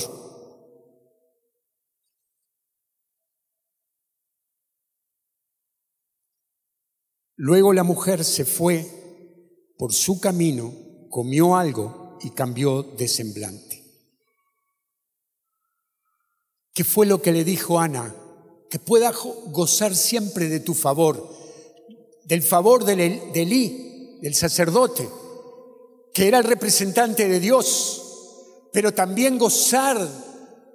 Luego 7.36 7.72
la 7.72 7.82
mujer 7.82 8.26
se 8.26 8.44
fue 8.44 8.86
por 9.78 9.94
su 9.94 10.20
camino, 10.20 10.70
comió 11.08 11.56
algo 11.56 12.18
y 12.20 12.28
cambió 12.32 12.82
de 12.82 13.08
semblante. 13.08 13.87
¿Qué 16.78 16.84
fue 16.84 17.06
lo 17.06 17.20
que 17.20 17.32
le 17.32 17.42
dijo 17.42 17.80
Ana? 17.80 18.14
Que 18.70 18.78
pueda 18.78 19.12
gozar 19.46 19.96
siempre 19.96 20.48
de 20.48 20.60
tu 20.60 20.74
favor, 20.74 21.28
del 22.22 22.40
favor 22.40 22.84
del 22.84 23.00
Elí, 23.34 24.20
del 24.22 24.32
sacerdote, 24.36 25.08
que 26.14 26.28
era 26.28 26.38
el 26.38 26.44
representante 26.44 27.26
de 27.26 27.40
Dios, 27.40 28.70
pero 28.72 28.94
también 28.94 29.38
gozar 29.38 29.98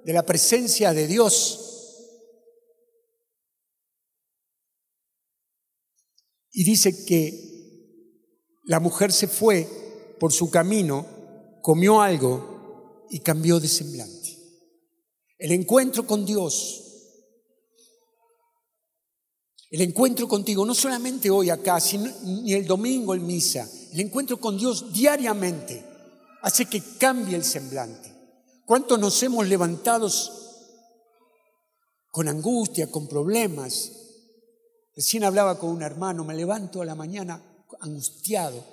de 0.04 0.12
la 0.12 0.26
presencia 0.26 0.92
de 0.92 1.06
Dios 1.06 1.60
Y 6.52 6.64
dice 6.64 7.06
que 7.06 8.60
la 8.64 8.78
mujer 8.78 9.10
se 9.10 9.26
fue 9.26 9.66
por 10.20 10.34
su 10.34 10.50
camino, 10.50 11.06
comió 11.62 12.02
algo 12.02 13.06
y 13.08 13.20
cambió 13.20 13.58
de 13.58 13.68
semblante. 13.68 14.13
El 15.44 15.52
encuentro 15.52 16.06
con 16.06 16.24
Dios, 16.24 16.82
el 19.68 19.82
encuentro 19.82 20.26
contigo, 20.26 20.64
no 20.64 20.74
solamente 20.74 21.28
hoy 21.28 21.50
acá, 21.50 21.80
sino, 21.80 22.10
ni 22.22 22.54
el 22.54 22.66
domingo 22.66 23.14
en 23.14 23.26
misa, 23.26 23.68
el 23.92 24.00
encuentro 24.00 24.40
con 24.40 24.56
Dios 24.56 24.90
diariamente 24.90 25.84
hace 26.40 26.64
que 26.64 26.82
cambie 26.98 27.36
el 27.36 27.44
semblante. 27.44 28.10
¿Cuántos 28.64 28.98
nos 28.98 29.22
hemos 29.22 29.46
levantado 29.46 30.08
con 32.10 32.26
angustia, 32.26 32.90
con 32.90 33.06
problemas, 33.06 33.92
Recién 34.96 35.24
hablaba 35.24 35.58
con 35.58 35.68
un 35.68 35.82
hermano, 35.82 36.24
me 36.24 36.34
levanto 36.34 36.80
a 36.80 36.86
la 36.86 36.94
mañana 36.94 37.42
angustiado, 37.80 38.64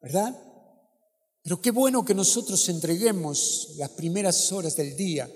¿verdad? 0.00 0.47
Pero 1.42 1.60
qué 1.60 1.70
bueno 1.70 2.04
que 2.04 2.14
nosotros 2.14 2.68
entreguemos 2.68 3.74
las 3.76 3.90
primeras 3.90 4.52
horas 4.52 4.76
del 4.76 4.96
día, 4.96 5.30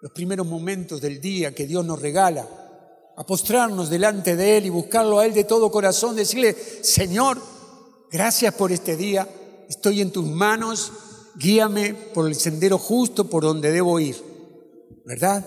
los 0.00 0.12
primeros 0.12 0.46
momentos 0.46 1.00
del 1.00 1.20
día 1.20 1.54
que 1.54 1.66
Dios 1.66 1.84
nos 1.84 2.00
regala, 2.00 2.48
a 3.16 3.26
postrarnos 3.26 3.90
delante 3.90 4.36
de 4.36 4.56
Él 4.56 4.66
y 4.66 4.70
buscarlo 4.70 5.18
a 5.18 5.26
Él 5.26 5.34
de 5.34 5.44
todo 5.44 5.70
corazón, 5.70 6.16
decirle, 6.16 6.56
Señor, 6.82 7.40
gracias 8.10 8.54
por 8.54 8.72
este 8.72 8.96
día, 8.96 9.28
estoy 9.68 10.00
en 10.00 10.10
tus 10.10 10.26
manos, 10.26 10.92
guíame 11.36 11.94
por 11.94 12.26
el 12.28 12.34
sendero 12.34 12.78
justo 12.78 13.28
por 13.28 13.42
donde 13.42 13.72
debo 13.72 14.00
ir, 14.00 14.16
¿verdad? 15.04 15.44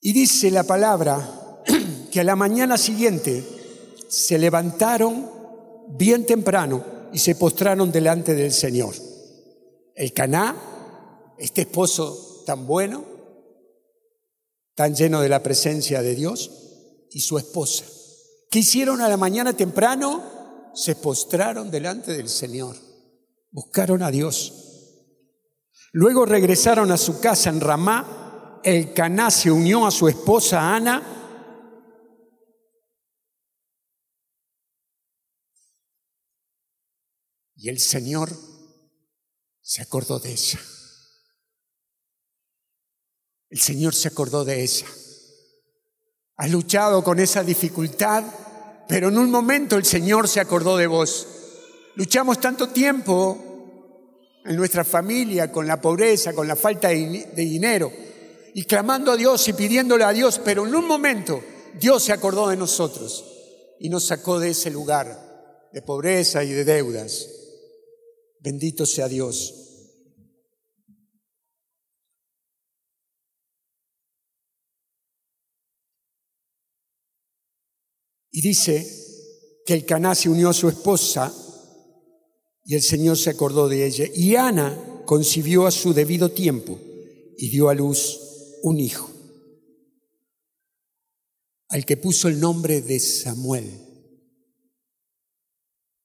Y 0.00 0.12
dice 0.12 0.50
la 0.50 0.64
palabra 0.64 1.62
que 2.10 2.20
a 2.20 2.24
la 2.24 2.36
mañana 2.36 2.76
siguiente 2.76 3.61
se 4.12 4.36
levantaron 4.36 5.30
bien 5.88 6.26
temprano 6.26 6.84
y 7.14 7.18
se 7.18 7.34
postraron 7.34 7.90
delante 7.90 8.34
del 8.34 8.52
Señor. 8.52 8.94
El 9.94 10.12
Caná, 10.12 11.34
este 11.38 11.62
esposo 11.62 12.42
tan 12.44 12.66
bueno, 12.66 13.04
tan 14.74 14.94
lleno 14.94 15.22
de 15.22 15.30
la 15.30 15.42
presencia 15.42 16.02
de 16.02 16.14
Dios, 16.14 16.50
y 17.10 17.20
su 17.20 17.38
esposa. 17.38 17.84
¿Qué 18.50 18.58
hicieron 18.58 19.00
a 19.00 19.08
la 19.08 19.16
mañana 19.16 19.54
temprano? 19.54 20.70
Se 20.74 20.94
postraron 20.94 21.70
delante 21.70 22.12
del 22.12 22.28
Señor, 22.28 22.76
buscaron 23.50 24.02
a 24.02 24.10
Dios. 24.10 24.52
Luego 25.92 26.26
regresaron 26.26 26.92
a 26.92 26.98
su 26.98 27.18
casa 27.18 27.48
en 27.48 27.60
Ramá 27.60 28.22
el 28.62 28.92
Caná 28.92 29.30
se 29.30 29.50
unió 29.50 29.86
a 29.86 29.90
su 29.90 30.08
esposa 30.08 30.74
Ana. 30.74 31.02
Y 37.62 37.68
el 37.68 37.78
Señor 37.78 38.28
se 39.60 39.82
acordó 39.82 40.18
de 40.18 40.32
ella. 40.32 40.58
El 43.50 43.60
Señor 43.60 43.94
se 43.94 44.08
acordó 44.08 44.44
de 44.44 44.64
ella. 44.64 44.86
Has 46.38 46.50
luchado 46.50 47.04
con 47.04 47.20
esa 47.20 47.44
dificultad, 47.44 48.24
pero 48.88 49.10
en 49.10 49.18
un 49.18 49.30
momento 49.30 49.76
el 49.76 49.84
Señor 49.84 50.26
se 50.26 50.40
acordó 50.40 50.76
de 50.76 50.88
vos. 50.88 51.28
Luchamos 51.94 52.40
tanto 52.40 52.70
tiempo 52.70 54.40
en 54.44 54.56
nuestra 54.56 54.82
familia 54.82 55.52
con 55.52 55.68
la 55.68 55.80
pobreza, 55.80 56.32
con 56.32 56.48
la 56.48 56.56
falta 56.56 56.88
de 56.88 57.28
dinero 57.36 57.92
y 58.54 58.64
clamando 58.64 59.12
a 59.12 59.16
Dios 59.16 59.46
y 59.46 59.52
pidiéndole 59.52 60.02
a 60.02 60.10
Dios, 60.10 60.40
pero 60.44 60.66
en 60.66 60.74
un 60.74 60.88
momento 60.88 61.40
Dios 61.78 62.02
se 62.02 62.12
acordó 62.12 62.48
de 62.48 62.56
nosotros 62.56 63.24
y 63.78 63.88
nos 63.88 64.04
sacó 64.04 64.40
de 64.40 64.50
ese 64.50 64.72
lugar 64.72 65.70
de 65.72 65.80
pobreza 65.80 66.42
y 66.42 66.50
de 66.50 66.64
deudas. 66.64 67.28
Bendito 68.42 68.84
sea 68.86 69.08
Dios. 69.08 69.54
Y 78.32 78.40
dice 78.40 78.84
que 79.64 79.74
el 79.74 79.86
Caná 79.86 80.16
se 80.16 80.28
unió 80.28 80.48
a 80.48 80.54
su 80.54 80.68
esposa 80.68 81.32
y 82.64 82.74
el 82.74 82.82
Señor 82.82 83.16
se 83.16 83.30
acordó 83.30 83.68
de 83.68 83.86
ella. 83.86 84.06
Y 84.12 84.34
Ana 84.34 85.04
concibió 85.06 85.66
a 85.66 85.70
su 85.70 85.94
debido 85.94 86.32
tiempo 86.32 86.80
y 87.36 87.48
dio 87.48 87.68
a 87.68 87.74
luz 87.74 88.18
un 88.62 88.80
hijo, 88.80 89.08
al 91.68 91.84
que 91.84 91.96
puso 91.96 92.26
el 92.26 92.40
nombre 92.40 92.80
de 92.80 92.98
Samuel, 92.98 93.70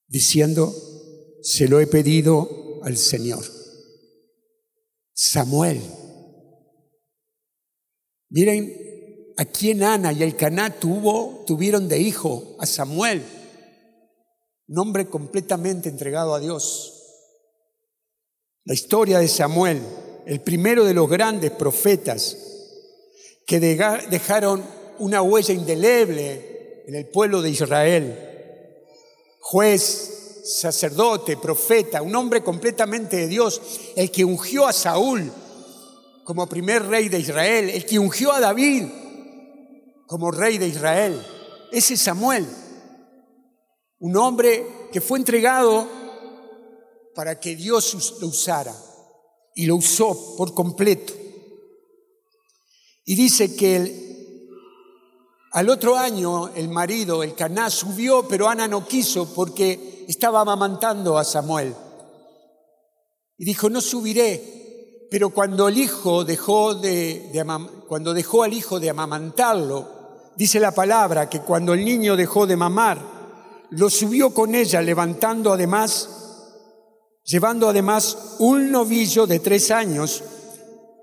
diciendo, 0.08 0.96
se 1.41 1.67
lo 1.67 1.80
he 1.80 1.88
pedido 1.88 2.80
al 2.84 2.97
Señor. 2.97 3.43
Samuel. 5.13 5.82
Miren 8.30 9.34
a 9.38 9.45
quién 9.45 9.84
Ana 9.84 10.12
y 10.12 10.23
el 10.23 10.36
Caná 10.36 10.79
tuvo, 10.79 11.44
tuvieron 11.46 11.88
de 11.88 12.00
hijo 12.00 12.56
a 12.60 12.65
Samuel, 12.65 13.23
nombre 14.67 15.08
completamente 15.08 15.90
entregado 15.90 16.33
a 16.33 16.40
Dios. 16.40 16.94
La 18.65 18.73
historia 18.73 19.19
de 19.19 19.27
Samuel, 19.27 19.81
el 20.25 20.42
primero 20.42 20.83
de 20.83 20.94
los 20.94 21.10
grandes 21.10 21.52
profetas, 21.52 22.38
que 23.46 23.60
dejaron 23.60 24.63
una 25.00 25.21
huella 25.21 25.54
indeleble 25.54 26.83
en 26.85 26.96
el 26.96 27.08
pueblo 27.08 27.42
de 27.42 27.52
Israel. 27.52 28.17
Juez, 29.40 30.17
sacerdote, 30.48 31.37
profeta, 31.37 32.02
un 32.02 32.15
hombre 32.15 32.41
completamente 32.41 33.17
de 33.17 33.27
Dios, 33.27 33.62
el 33.95 34.10
que 34.10 34.23
ungió 34.23 34.65
a 34.65 34.73
Saúl 34.73 35.31
como 36.23 36.48
primer 36.48 36.85
rey 36.85 37.10
de 37.10 37.19
Israel, 37.19 37.69
el 37.69 37.85
que 37.85 38.00
ungió 38.00 38.31
a 38.31 38.39
David 38.39 38.85
como 40.08 40.31
rey 40.31 40.58
de 40.58 40.67
Israel. 40.67 41.21
Ese 41.71 41.95
es 41.95 42.02
Samuel, 42.02 42.48
un 44.00 44.15
hombre 44.15 44.89
que 44.91 45.02
fue 45.02 45.19
entregado 45.19 45.87
para 47.13 47.39
que 47.39 47.56
Dios 47.56 48.15
lo 48.21 48.27
usara 48.27 48.75
y 49.54 49.65
lo 49.65 49.75
usó 49.75 50.35
por 50.37 50.54
completo. 50.54 51.13
Y 53.04 53.15
dice 53.15 53.56
que 53.56 54.08
al 55.52 55.69
otro 55.69 55.98
año 55.98 56.50
el 56.50 56.69
marido, 56.69 57.23
el 57.23 57.33
Caná, 57.35 57.69
subió, 57.69 58.27
pero 58.27 58.48
Ana 58.48 58.67
no 58.67 58.87
quiso 58.87 59.33
porque 59.33 59.96
estaba 60.08 60.41
amamantando 60.41 61.17
a 61.17 61.23
Samuel. 61.23 61.75
Y 63.37 63.45
dijo, 63.45 63.69
no 63.69 63.81
subiré. 63.81 65.08
Pero 65.10 65.29
cuando 65.29 65.67
el 65.67 65.77
hijo 65.77 66.25
dejó 66.25 66.75
de, 66.75 67.31
cuando 67.87 68.13
dejó 68.13 68.43
al 68.43 68.53
hijo 68.53 68.79
de 68.79 68.89
amamantarlo, 68.89 69.87
dice 70.35 70.60
la 70.60 70.71
palabra 70.71 71.29
que 71.29 71.41
cuando 71.41 71.73
el 71.73 71.85
niño 71.85 72.15
dejó 72.15 72.45
de 72.45 72.58
mamar, 72.58 73.17
lo 73.69 73.89
subió 73.89 74.33
con 74.33 74.55
ella, 74.55 74.81
levantando 74.81 75.53
además, 75.53 76.10
llevando 77.23 77.69
además 77.69 78.35
un 78.39 78.71
novillo 78.71 79.27
de 79.27 79.39
tres 79.39 79.71
años, 79.71 80.23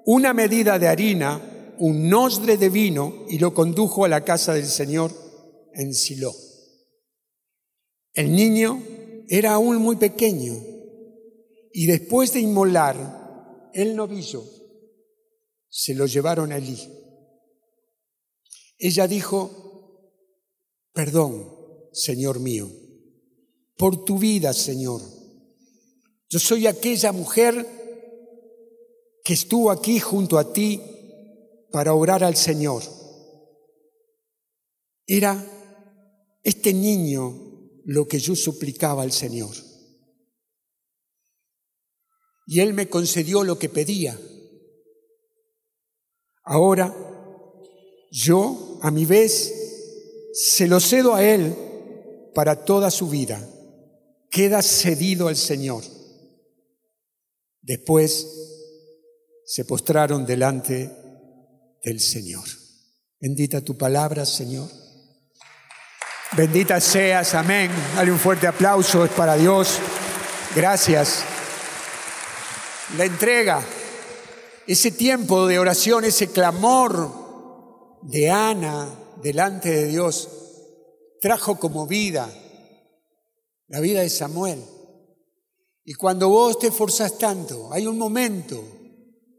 una 0.04 0.34
medida 0.34 0.78
de 0.78 0.88
harina, 0.88 1.40
un 1.78 2.08
nosdre 2.08 2.56
de 2.56 2.68
vino 2.68 3.24
y 3.28 3.38
lo 3.38 3.54
condujo 3.54 4.04
a 4.04 4.08
la 4.08 4.22
casa 4.22 4.54
del 4.54 4.66
Señor 4.66 5.12
en 5.72 5.94
Silo. 5.94 6.32
El 8.12 8.32
niño 8.32 8.80
era 9.28 9.54
aún 9.54 9.76
muy 9.76 9.96
pequeño 9.96 10.54
y 11.72 11.86
después 11.86 12.32
de 12.32 12.40
inmolar 12.40 13.70
el 13.72 13.96
novillo, 13.96 14.44
se 15.68 15.94
lo 15.94 16.06
llevaron 16.06 16.52
a 16.52 16.58
Elí. 16.58 16.78
Ella 18.78 19.08
dijo, 19.08 20.10
perdón, 20.92 21.52
Señor 21.92 22.38
mío, 22.38 22.70
por 23.76 24.04
tu 24.04 24.18
vida, 24.18 24.52
Señor. 24.52 25.00
Yo 26.28 26.38
soy 26.38 26.66
aquella 26.66 27.12
mujer 27.12 27.66
que 29.24 29.34
estuvo 29.34 29.70
aquí 29.70 29.98
junto 29.98 30.38
a 30.38 30.52
ti 30.52 30.80
para 31.72 31.94
orar 31.94 32.22
al 32.22 32.36
Señor. 32.36 32.82
Era 35.06 35.44
este 36.42 36.72
niño 36.72 37.53
lo 37.84 38.08
que 38.08 38.18
yo 38.18 38.34
suplicaba 38.34 39.02
al 39.02 39.12
Señor. 39.12 39.54
Y 42.46 42.60
Él 42.60 42.74
me 42.74 42.88
concedió 42.88 43.44
lo 43.44 43.58
que 43.58 43.68
pedía. 43.68 44.18
Ahora 46.42 46.94
yo, 48.10 48.78
a 48.82 48.90
mi 48.90 49.06
vez, 49.06 49.52
se 50.32 50.68
lo 50.68 50.78
cedo 50.78 51.14
a 51.14 51.24
Él 51.24 51.56
para 52.34 52.64
toda 52.64 52.90
su 52.90 53.08
vida. 53.08 53.48
Queda 54.30 54.62
cedido 54.62 55.28
al 55.28 55.36
Señor. 55.36 55.82
Después 57.60 58.26
se 59.46 59.64
postraron 59.64 60.26
delante 60.26 60.90
del 61.82 62.00
Señor. 62.00 62.44
Bendita 63.20 63.60
tu 63.62 63.76
palabra, 63.76 64.26
Señor. 64.26 64.68
Bendita 66.36 66.80
seas, 66.80 67.32
amén. 67.34 67.70
Dale 67.94 68.10
un 68.10 68.18
fuerte 68.18 68.48
aplauso, 68.48 69.04
es 69.04 69.12
para 69.12 69.36
Dios. 69.36 69.78
Gracias. 70.56 71.22
La 72.98 73.04
entrega, 73.04 73.62
ese 74.66 74.90
tiempo 74.90 75.46
de 75.46 75.60
oración, 75.60 76.04
ese 76.04 76.32
clamor 76.32 78.00
de 78.02 78.30
Ana 78.32 78.88
delante 79.22 79.70
de 79.70 79.86
Dios, 79.86 80.28
trajo 81.20 81.56
como 81.60 81.86
vida 81.86 82.28
la 83.68 83.78
vida 83.78 84.00
de 84.00 84.10
Samuel. 84.10 84.60
Y 85.84 85.94
cuando 85.94 86.30
vos 86.30 86.58
te 86.58 86.66
esforzás 86.66 87.16
tanto, 87.16 87.72
hay 87.72 87.86
un 87.86 87.96
momento 87.96 88.60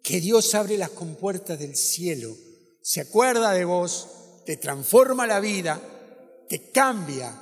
que 0.02 0.22
Dios 0.22 0.56
abre 0.56 0.78
las 0.78 0.92
compuertas 0.92 1.60
del 1.60 1.76
cielo, 1.76 2.34
se 2.82 3.02
acuerda 3.02 3.52
de 3.52 3.66
vos, 3.66 4.08
te 4.46 4.56
transforma 4.56 5.28
la 5.28 5.42
vida, 5.42 5.82
te 6.48 6.72
cambia 6.72 7.34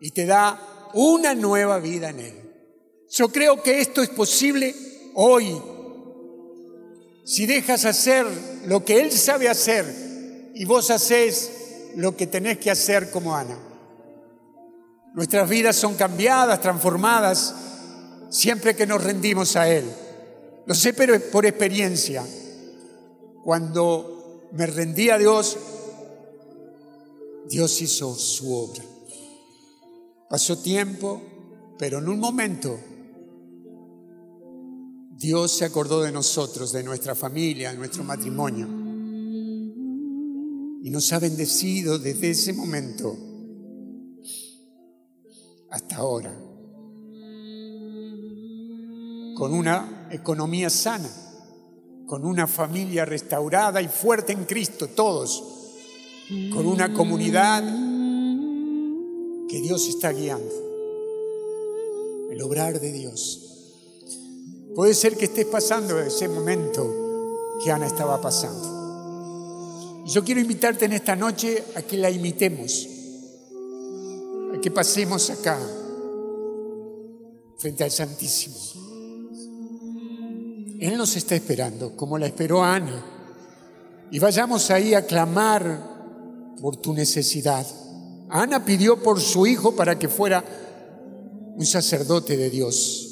y 0.00 0.10
te 0.10 0.26
da 0.26 0.90
una 0.94 1.34
nueva 1.34 1.78
vida 1.78 2.10
en 2.10 2.20
Él. 2.20 2.44
Yo 3.10 3.28
creo 3.28 3.62
que 3.62 3.80
esto 3.80 4.02
es 4.02 4.10
posible 4.10 4.74
hoy. 5.14 5.60
Si 7.24 7.46
dejas 7.46 7.84
hacer 7.84 8.26
lo 8.66 8.84
que 8.84 9.00
Él 9.00 9.12
sabe 9.12 9.48
hacer 9.48 10.52
y 10.54 10.64
vos 10.64 10.90
haces 10.90 11.50
lo 11.96 12.16
que 12.16 12.26
tenés 12.26 12.58
que 12.58 12.70
hacer 12.70 13.10
como 13.10 13.36
Ana. 13.36 13.58
Nuestras 15.14 15.48
vidas 15.48 15.76
son 15.76 15.94
cambiadas, 15.94 16.60
transformadas, 16.60 17.54
siempre 18.30 18.74
que 18.74 18.86
nos 18.86 19.02
rendimos 19.02 19.54
a 19.56 19.68
Él. 19.68 19.84
Lo 20.66 20.74
sé 20.74 20.92
pero 20.92 21.18
por 21.30 21.46
experiencia. 21.46 22.24
Cuando 23.44 24.48
me 24.52 24.66
rendí 24.66 25.10
a 25.10 25.18
Dios, 25.18 25.56
Dios 27.48 27.80
hizo 27.82 28.14
su 28.14 28.54
obra. 28.54 28.82
Pasó 30.28 30.58
tiempo, 30.58 31.22
pero 31.78 31.98
en 31.98 32.08
un 32.08 32.18
momento 32.18 32.78
Dios 35.10 35.52
se 35.52 35.64
acordó 35.64 36.02
de 36.02 36.12
nosotros, 36.12 36.72
de 36.72 36.82
nuestra 36.82 37.14
familia, 37.14 37.70
de 37.70 37.78
nuestro 37.78 38.04
matrimonio. 38.04 38.66
Y 40.82 40.90
nos 40.90 41.12
ha 41.12 41.18
bendecido 41.18 41.98
desde 41.98 42.30
ese 42.30 42.52
momento 42.52 43.16
hasta 45.70 45.96
ahora. 45.96 46.32
Con 49.36 49.52
una 49.52 50.08
economía 50.10 50.70
sana, 50.70 51.08
con 52.06 52.24
una 52.24 52.46
familia 52.46 53.04
restaurada 53.04 53.80
y 53.80 53.88
fuerte 53.88 54.32
en 54.32 54.44
Cristo, 54.44 54.88
todos, 54.88 55.53
con 56.28 56.66
una 56.66 56.92
comunidad 56.92 57.62
que 59.48 59.60
Dios 59.60 59.86
está 59.88 60.10
guiando. 60.12 60.54
El 62.30 62.40
obrar 62.42 62.80
de 62.80 62.92
Dios. 62.92 63.40
Puede 64.74 64.94
ser 64.94 65.16
que 65.16 65.26
estés 65.26 65.46
pasando 65.46 66.00
ese 66.00 66.28
momento 66.28 67.58
que 67.62 67.70
Ana 67.70 67.86
estaba 67.86 68.20
pasando. 68.20 70.02
Y 70.06 70.10
yo 70.10 70.24
quiero 70.24 70.40
invitarte 70.40 70.86
en 70.86 70.92
esta 70.94 71.14
noche 71.14 71.62
a 71.76 71.82
que 71.82 71.96
la 71.96 72.10
imitemos, 72.10 72.88
a 74.54 74.60
que 74.60 74.70
pasemos 74.70 75.30
acá, 75.30 75.58
frente 77.58 77.84
al 77.84 77.90
Santísimo. 77.90 78.56
Él 80.80 80.98
nos 80.98 81.16
está 81.16 81.34
esperando, 81.34 81.96
como 81.96 82.18
la 82.18 82.26
esperó 82.26 82.62
Ana. 82.62 83.04
Y 84.10 84.18
vayamos 84.18 84.70
ahí 84.70 84.94
a 84.94 85.06
clamar 85.06 85.93
por 86.60 86.76
tu 86.76 86.92
necesidad. 86.92 87.66
Ana 88.28 88.64
pidió 88.64 89.02
por 89.02 89.20
su 89.20 89.46
hijo 89.46 89.76
para 89.76 89.98
que 89.98 90.08
fuera 90.08 90.44
un 91.56 91.64
sacerdote 91.66 92.36
de 92.36 92.50
Dios. 92.50 93.10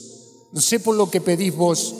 No 0.52 0.60
sé 0.60 0.80
por 0.80 0.96
lo 0.96 1.10
que 1.10 1.20
pedís 1.20 1.54
vos, 1.54 1.94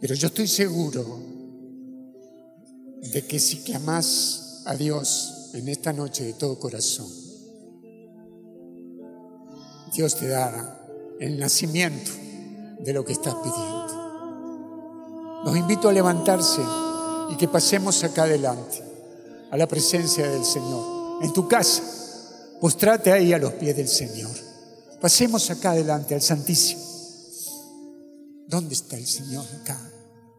pero 0.00 0.14
yo 0.14 0.28
estoy 0.28 0.46
seguro 0.46 1.18
de 3.12 3.26
que 3.26 3.38
si 3.38 3.58
clamás 3.58 4.62
a 4.66 4.74
Dios 4.74 5.50
en 5.54 5.68
esta 5.68 5.92
noche 5.92 6.24
de 6.24 6.32
todo 6.34 6.58
corazón, 6.58 7.08
Dios 9.94 10.16
te 10.16 10.28
dará 10.28 10.80
el 11.20 11.38
nacimiento 11.38 12.10
de 12.80 12.92
lo 12.92 13.04
que 13.04 13.12
estás 13.12 13.34
pidiendo. 13.36 13.73
Los 15.44 15.56
invito 15.56 15.88
a 15.88 15.92
levantarse 15.92 16.62
y 17.30 17.36
que 17.36 17.48
pasemos 17.48 18.02
acá 18.04 18.24
adelante, 18.24 18.82
a 19.50 19.56
la 19.56 19.66
presencia 19.66 20.28
del 20.28 20.44
Señor, 20.44 21.22
en 21.22 21.32
tu 21.32 21.46
casa 21.46 21.82
Postrate 22.64 23.12
ahí 23.12 23.30
a 23.34 23.38
los 23.38 23.52
pies 23.52 23.76
del 23.76 23.88
Señor. 23.88 24.30
Pasemos 24.98 25.50
acá 25.50 25.72
adelante 25.72 26.14
al 26.14 26.22
Santísimo. 26.22 26.80
¿Dónde 28.46 28.72
está 28.72 28.96
el 28.96 29.06
Señor 29.06 29.44
acá? 29.60 29.78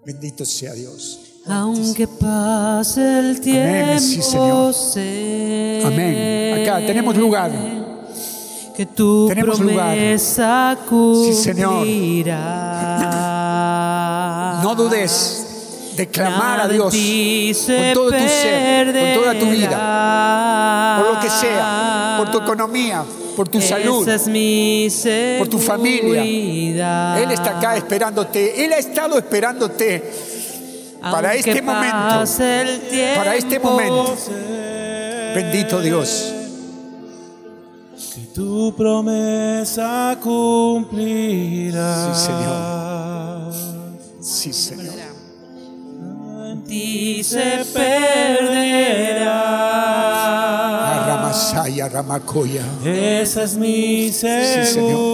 Bendito 0.04 0.44
sea 0.44 0.74
Dios. 0.74 1.20
Aunque 1.46 2.08
pase 2.08 3.20
el 3.20 3.40
tiempo, 3.42 3.70
Amén, 3.70 4.00
sí, 4.02 4.24
Señor. 4.24 4.74
sé 4.74 5.84
Amén. 5.86 6.64
Acá 6.64 6.78
tenemos 6.84 7.16
lugar. 7.16 7.52
Que 8.76 8.88
tu 8.88 9.28
Tenemos 9.28 9.60
lugar. 9.60 9.96
promesa 9.96 10.78
Sí, 11.26 11.34
Señor. 11.36 11.86
No 14.66 14.74
dudes 14.74 15.46
de 15.96 16.08
clamar 16.08 16.62
a 16.62 16.68
Dios 16.68 16.92
con 16.92 17.94
todo 17.94 18.10
tu 18.10 18.28
ser, 18.28 18.88
con 18.88 19.14
toda 19.22 19.38
tu 19.38 19.46
vida, 19.52 20.98
por 20.98 21.14
lo 21.14 21.20
que 21.20 21.30
sea, 21.30 22.16
por 22.18 22.32
tu 22.32 22.40
economía, 22.40 23.04
por 23.36 23.48
tu 23.48 23.62
salud. 23.62 24.04
Por 25.38 25.48
tu 25.48 25.60
familia. 25.60 27.22
Él 27.22 27.30
está 27.30 27.60
acá 27.60 27.78
esperándote. 27.78 28.66
Él 28.66 28.74
ha 28.74 28.78
estado 28.78 29.20
esperándote 29.20 30.04
para 31.00 31.36
este 31.36 31.62
momento. 31.62 32.24
Para 33.16 33.36
este 33.36 33.60
momento. 33.60 34.18
Bendito 35.36 35.80
Dios. 35.80 36.34
que 38.16 38.22
tu 38.34 38.74
promesa 38.76 40.18
cumplirá. 40.24 42.16
Sí, 42.16 42.26
Señor. 42.26 43.35
Sí, 44.28 44.52
Señor. 44.54 44.96
en 46.52 46.64
ti 46.64 47.24
se 47.24 47.64
perderá. 47.72 49.36
Aramasaya, 51.04 51.88
Ramakoya. 51.90 52.64
Esa 52.84 53.44
es 53.44 53.56
mi 53.56 54.10
seguridad. 54.12 55.06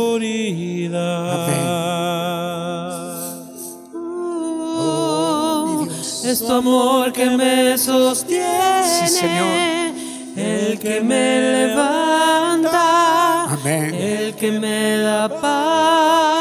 Oh, 3.93 5.75
mi 5.77 5.85
Dios. 5.89 6.23
Es 6.25 6.39
tu 6.39 6.53
amor 6.53 7.11
que 7.11 7.25
me 7.31 7.77
sostiene, 7.77 8.83
Sí, 8.85 9.07
Señor. 9.09 9.93
el 10.37 10.79
que 10.79 11.01
me 11.01 11.41
levanta, 11.67 13.43
Amén. 13.53 13.93
el 13.93 14.33
que 14.35 14.51
me 14.53 14.97
da 14.99 15.27
paz, 15.27 16.40